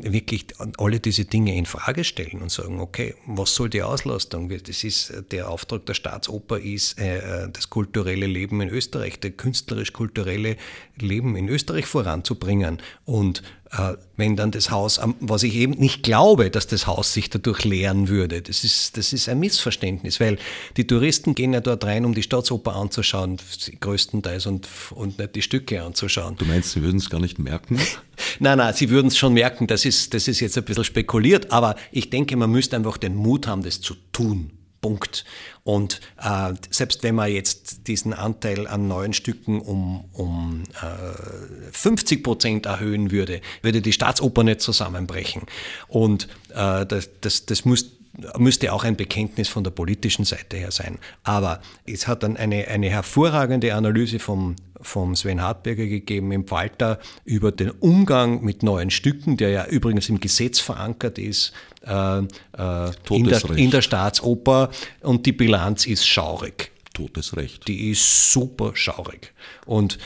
[0.00, 0.46] wirklich
[0.78, 4.48] alle diese Dinge in Frage stellen und sagen, okay, was soll die Auslastung?
[4.48, 10.56] Das ist der Auftrag der Staatsoper ist äh, das kulturelle Leben in Österreich, das künstlerisch-kulturelle
[10.98, 16.50] Leben in Österreich voranzubringen und äh, wenn dann das Haus, was ich eben nicht glaube,
[16.50, 18.42] dass das Haus sich dadurch leeren würde.
[18.42, 20.38] Das ist, das ist ein Missverständnis, weil
[20.76, 23.38] die Touristen gehen ja dort rein, um die Staatsoper anzuschauen,
[23.80, 26.36] größtenteils, und, und nicht die Stücke anzuschauen.
[26.36, 27.80] Du meinst, sie würden es gar nicht merken?
[28.38, 29.66] nein, nein, sie würden es schon merken.
[29.66, 33.14] Das ist, das ist jetzt ein bisschen spekuliert, aber ich denke, man müsste einfach den
[33.14, 34.50] Mut haben, das zu tun.
[34.82, 35.24] Punkt.
[35.64, 42.22] Und äh, selbst wenn man jetzt diesen Anteil an neuen Stücken um, um äh, 50
[42.22, 45.42] Prozent erhöhen würde, würde die Staatsoper nicht zusammenbrechen.
[45.88, 48.01] Und äh, das, das, das muss
[48.38, 50.98] müsste auch ein Bekenntnis von der politischen Seite her sein.
[51.22, 56.98] Aber es hat dann eine, eine hervorragende Analyse vom, vom Sven Hartberger gegeben im Falter
[57.24, 61.52] über den Umgang mit neuen Stücken, der ja übrigens im Gesetz verankert ist,
[61.86, 66.70] äh, äh, in, der, in der Staatsoper und die Bilanz ist schaurig.
[66.92, 67.68] Totes Recht.
[67.68, 69.32] Die ist super schaurig.
[69.66, 69.98] Und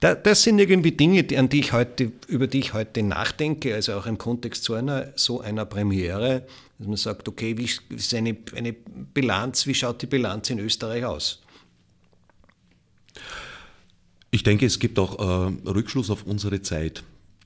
[0.00, 3.94] äh, das sind irgendwie Dinge, an die ich heute, über die ich heute nachdenke, also
[3.94, 6.46] auch im Kontext so einer, so einer Premiere,
[6.78, 11.04] dass man sagt, okay, wie ist eine, eine Bilanz, wie schaut die Bilanz in Österreich
[11.04, 11.42] aus?
[14.30, 17.02] Ich denke, es gibt auch äh, Rückschluss auf unsere Zeit.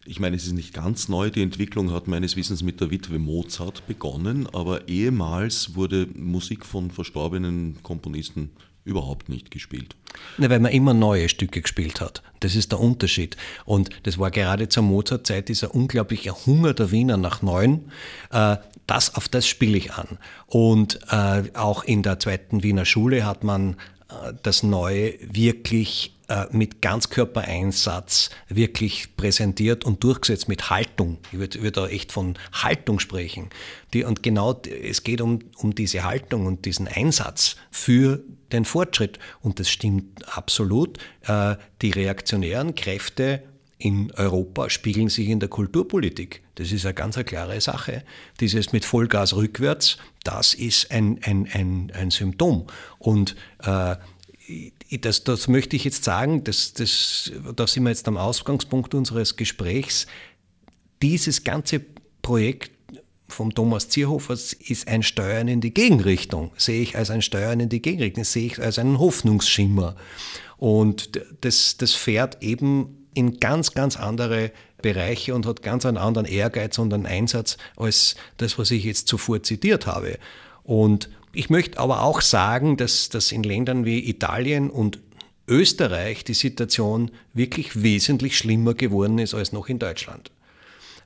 [0.06, 3.18] Ich meine, es ist nicht ganz neu, die Entwicklung hat meines Wissens mit der Witwe
[3.18, 8.50] Mozart begonnen, aber ehemals wurde Musik von verstorbenen Komponisten
[8.84, 9.94] überhaupt nicht gespielt.
[10.38, 12.22] Na, weil man immer neue Stücke gespielt hat.
[12.40, 13.36] Das ist der Unterschied.
[13.64, 17.90] Und das war gerade zur Mozart-Zeit dieser unglaubliche Hunger der Wiener nach Neuen.
[18.30, 20.18] Äh, das, auf das spiele ich an.
[20.46, 23.76] Und äh, auch in der zweiten Wiener Schule hat man
[24.08, 26.16] äh, das Neue wirklich
[26.50, 31.18] mit Ganzkörpereinsatz wirklich präsentiert und durchgesetzt mit Haltung.
[31.32, 33.50] Ich würde würd da echt von Haltung sprechen.
[33.92, 38.22] Die, und genau, es geht um, um diese Haltung und diesen Einsatz für
[38.52, 39.18] den Fortschritt.
[39.40, 40.98] Und das stimmt absolut.
[41.22, 43.42] Äh, die reaktionären Kräfte
[43.78, 46.42] in Europa spiegeln sich in der Kulturpolitik.
[46.56, 48.04] Das ist eine ganz eine klare Sache.
[48.38, 52.66] Dieses mit Vollgas rückwärts, das ist ein, ein, ein, ein Symptom.
[52.98, 53.96] Und äh,
[55.00, 59.36] das, das möchte ich jetzt sagen, das, das, da sind wir jetzt am Ausgangspunkt unseres
[59.36, 60.06] Gesprächs.
[61.02, 61.80] Dieses ganze
[62.22, 62.72] Projekt
[63.28, 66.50] vom Thomas Zierhofer ist ein Steuern in die Gegenrichtung.
[66.56, 69.96] Sehe ich als ein Steuern in die Gegenrichtung, sehe ich als einen Hoffnungsschimmer.
[70.58, 76.26] Und das, das fährt eben in ganz, ganz andere Bereiche und hat ganz einen anderen
[76.26, 80.18] Ehrgeiz und einen Einsatz als das, was ich jetzt zuvor zitiert habe.
[80.62, 84.98] Und ich möchte aber auch sagen, dass, dass in Ländern wie Italien und
[85.46, 90.30] Österreich die Situation wirklich wesentlich schlimmer geworden ist als noch in Deutschland.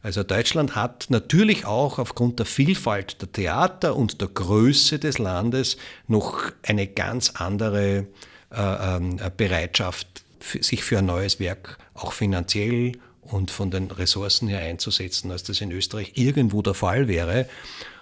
[0.03, 5.79] Also Deutschland hat natürlich auch aufgrund der Vielfalt der Theater und der Größe des Landes
[6.09, 8.07] noch eine ganz andere
[8.55, 10.23] äh, äh, Bereitschaft,
[10.61, 15.63] sich für ein neues Werk auch finanziell und von den Ressourcen her einzusetzen, als das
[15.63, 17.49] in Österreich irgendwo der Fall wäre.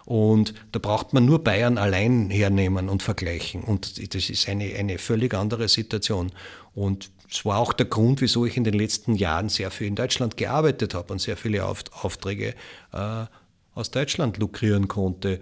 [0.05, 3.63] Und da braucht man nur Bayern allein hernehmen und vergleichen.
[3.63, 6.33] Und das ist eine, eine völlig andere Situation.
[6.75, 9.95] Und es war auch der Grund, wieso ich in den letzten Jahren sehr viel in
[9.95, 12.55] Deutschland gearbeitet habe und sehr viele Aufträge
[12.93, 13.25] äh,
[13.75, 15.41] aus Deutschland lukrieren konnte,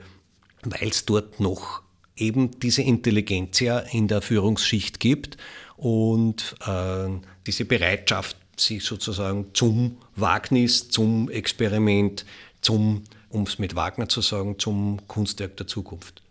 [0.63, 1.83] weil es dort noch
[2.17, 5.37] eben diese Intelligenz ja in der Führungsschicht gibt
[5.77, 7.09] und äh,
[7.47, 12.27] diese Bereitschaft, sich sozusagen zum Wagnis, zum Experiment,
[12.61, 16.23] zum um es mit Wagner zu sagen, zum Kunstwerk der Zukunft.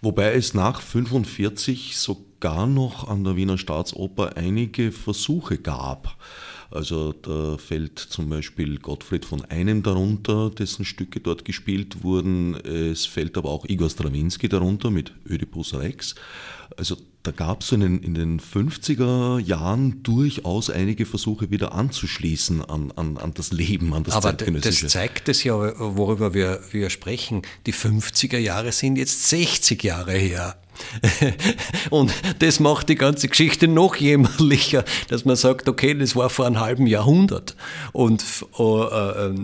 [0.00, 6.16] Wobei es nach 1945 sogar noch an der Wiener Staatsoper einige Versuche gab.
[6.70, 12.54] Also da fällt zum Beispiel Gottfried von Einem darunter, dessen Stücke dort gespielt wurden.
[12.54, 16.14] Es fällt aber auch Igor Strawinski darunter mit Ödipus Rex.
[16.76, 16.96] Also
[17.28, 23.18] da gab es in, in den 50er Jahren durchaus einige Versuche wieder anzuschließen an, an,
[23.18, 27.42] an das Leben, an das Aber das zeigt es ja, worüber wir, wir sprechen.
[27.66, 30.56] Die 50er Jahre sind jetzt 60 Jahre her.
[31.90, 36.46] Und das macht die ganze Geschichte noch jämmerlicher, dass man sagt, okay, das war vor
[36.46, 37.56] einem halben Jahrhundert.
[37.92, 38.24] Und
[38.58, 39.34] äh, äh,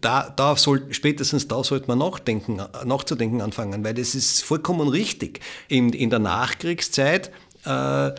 [0.00, 5.40] da, da soll, spätestens da sollte man nachdenken, nachzudenken anfangen, weil das ist vollkommen richtig.
[5.68, 7.30] In, in der Nachkriegszeit
[7.64, 8.10] äh,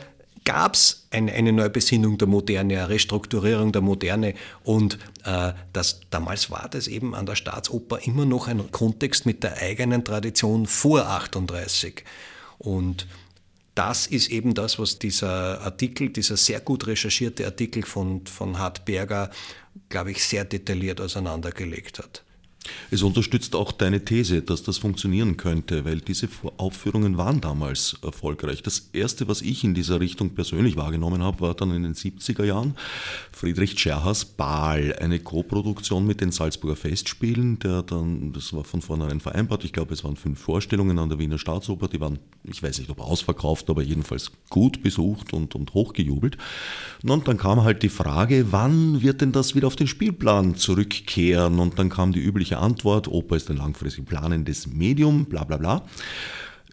[0.46, 6.52] gab es eine, eine Neubesinnung der Moderne, eine Restrukturierung der Moderne und äh, das, damals
[6.52, 11.08] war das eben an der Staatsoper immer noch ein Kontext mit der eigenen Tradition vor
[11.08, 12.04] 38.
[12.58, 13.08] Und
[13.76, 18.86] das ist eben das, was dieser Artikel, dieser sehr gut recherchierte Artikel von, von Hart
[18.86, 19.30] Berger,
[19.90, 22.25] glaube ich, sehr detailliert auseinandergelegt hat.
[22.92, 28.64] Es unterstützt auch deine These, dass das funktionieren könnte, weil diese Aufführungen waren damals erfolgreich.
[28.64, 32.44] Das erste, was ich in dieser Richtung persönlich wahrgenommen habe, war dann in den 70er
[32.44, 32.76] Jahren
[33.32, 39.20] Friedrich Scherhers Baal, eine Koproduktion mit den Salzburger Festspielen, der dann, das war von vornherein
[39.20, 42.80] vereinbart, ich glaube, es waren fünf Vorstellungen an der Wiener Staatsoper, die waren, ich weiß
[42.80, 46.38] nicht, ob ausverkauft, aber jedenfalls gut besucht und, und hochgejubelt.
[47.04, 51.60] Und dann kam halt die Frage, wann wird denn das wieder auf den Spielplan zurückkehren?
[51.60, 55.58] Und dann kam die übliche übliche Antwort, Oper ist ein langfristig planendes Medium, bla bla
[55.58, 55.86] bla.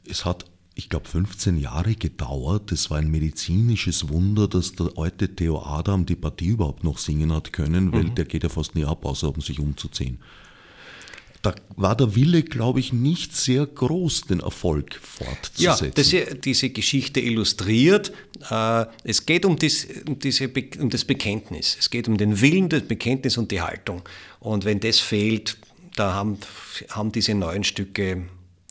[0.09, 2.73] Es hat, ich glaube, 15 Jahre gedauert.
[2.73, 7.33] Es war ein medizinisches Wunder, dass der alte Theo Adam die Partie überhaupt noch singen
[7.33, 8.15] hat können, weil mhm.
[8.15, 10.19] der geht ja fast nie ab, außer um sich umzuziehen
[11.43, 16.17] da war der Wille, glaube ich, nicht sehr groß, den Erfolg fortzusetzen.
[16.17, 18.13] Ja, das, diese Geschichte illustriert,
[18.49, 21.77] äh, es geht um das, um, diese, um das Bekenntnis.
[21.79, 24.03] Es geht um den Willen, das Bekenntnis und die Haltung.
[24.39, 25.59] Und wenn das fehlt,
[25.97, 26.39] da haben,
[26.91, 28.25] haben diese neuen Stücke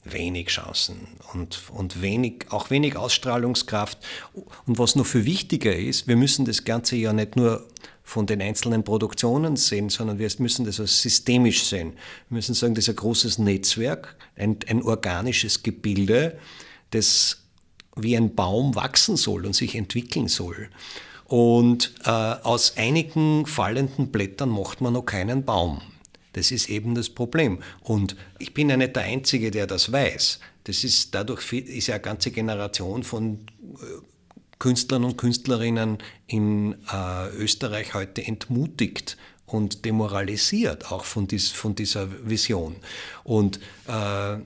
[0.04, 4.00] wenig Chancen und, und wenig, auch wenig Ausstrahlungskraft.
[4.66, 7.68] Und was noch viel wichtiger ist, wir müssen das Ganze ja nicht nur
[8.04, 11.94] von den einzelnen Produktionen sehen, sondern wir müssen das als systemisch sehen.
[12.30, 16.38] Wir müssen sagen, das ist ein großes Netzwerk, ein, ein organisches Gebilde,
[16.90, 17.38] das
[17.96, 20.70] wie ein Baum wachsen soll und sich entwickeln soll.
[21.26, 25.82] Und äh, aus einigen fallenden Blättern macht man noch keinen Baum.
[26.34, 27.60] Das ist eben das Problem.
[27.82, 30.40] Und ich bin ja nicht der Einzige, der das weiß.
[30.64, 33.78] Das ist, dadurch ist ja eine ganze Generation von äh,
[34.60, 39.18] Künstlern und Künstlerinnen in äh, Österreich heute entmutigt
[39.48, 42.76] und demoralisiert, auch von, dies, von dieser Vision.
[43.24, 44.38] Und äh,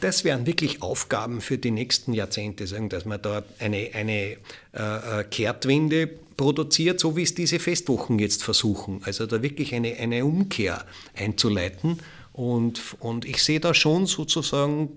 [0.00, 4.36] das wären wirklich Aufgaben für die nächsten Jahrzehnte, dass man da eine, eine
[4.72, 6.10] äh, Kehrtwende
[6.40, 9.02] produziert, so wie es diese Festwochen jetzt versuchen.
[9.04, 11.98] Also da wirklich eine, eine Umkehr einzuleiten.
[12.32, 14.94] Und, und ich sehe da schon sozusagen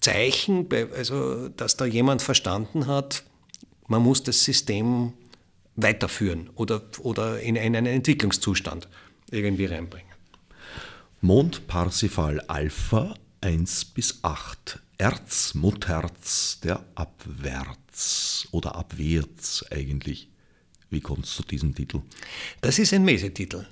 [0.00, 3.24] Zeichen, also dass da jemand verstanden hat,
[3.88, 5.14] man muss das System
[5.74, 8.86] weiterführen oder, oder in einen Entwicklungszustand
[9.32, 10.12] irgendwie reinbringen.
[11.20, 14.78] Mond Parsifal Alpha 1 bis 8.
[14.98, 20.28] Erz, Mutterz, der Abwärts oder Abwärts eigentlich.
[20.90, 22.02] Wie kommt es zu diesem Titel?
[22.60, 23.66] Das ist ein Mese-Titel.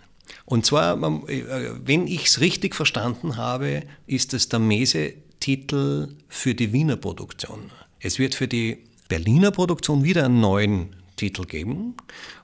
[0.46, 0.96] Und zwar,
[1.28, 7.70] äh, wenn ich es richtig verstanden habe, ist es der Mese-Titel für die Wiener Produktion.
[8.00, 11.94] Es wird für die Berliner Produktion wieder einen neuen Titel geben.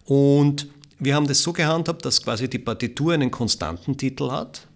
[0.05, 0.69] Und
[0.99, 4.69] wir haben das so gehandhabt, dass quasi die Partitur einen konstanten Titel hat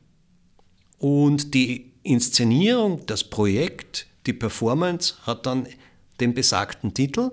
[0.99, 5.67] und die Inszenierung, das Projekt, die Performance hat dann
[6.21, 7.31] den besagten Titel.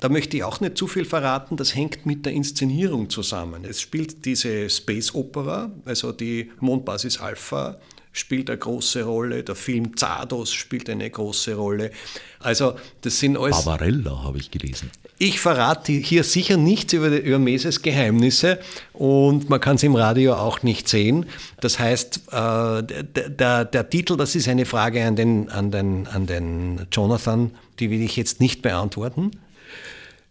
[0.00, 3.64] Da möchte ich auch nicht zu viel verraten, das hängt mit der Inszenierung zusammen.
[3.64, 7.78] Es spielt diese Space Opera, also die Mondbasis Alpha
[8.12, 11.92] spielt eine große Rolle, der Film Zardos spielt eine große Rolle.
[12.40, 13.64] Also das sind alles...
[13.64, 14.90] Barbarella habe ich gelesen.
[15.18, 18.58] Ich verrate hier sicher nichts über, über Meses Geheimnisse
[18.94, 21.26] und man kann es im Radio auch nicht sehen.
[21.60, 26.26] Das heißt, äh, der, der, Titel, das ist eine Frage an den, an, den, an
[26.26, 29.30] den Jonathan, die will ich jetzt nicht beantworten.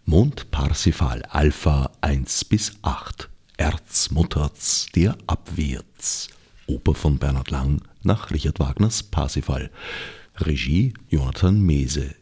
[0.09, 3.29] Mond Parsifal Alpha 1 bis 8.
[3.57, 6.29] Erz Mutterz dir abwärts.
[6.65, 9.69] Oper von Bernhard Lang nach Richard Wagners Parsifal.
[10.37, 12.15] Regie Jonathan Mese.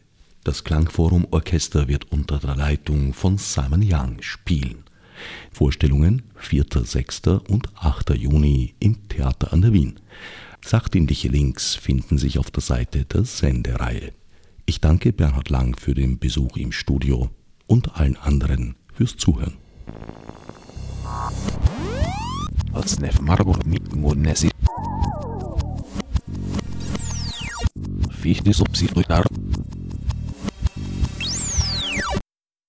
[0.44, 4.84] Das Klangforum Orchester wird unter der Leitung von Simon Young spielen.
[5.50, 7.22] Vorstellungen 4., 6.
[7.48, 8.10] und 8.
[8.10, 9.98] Juni im Theater an der Wien.
[10.62, 14.12] Sachdienliche Links finden sich auf der Seite der Sendereihe.
[14.66, 17.30] Ich danke Bernhard Lang für den Besuch im Studio
[17.68, 19.56] und allen anderen fürs Zuhören.
[22.88, 23.64] Snef Margot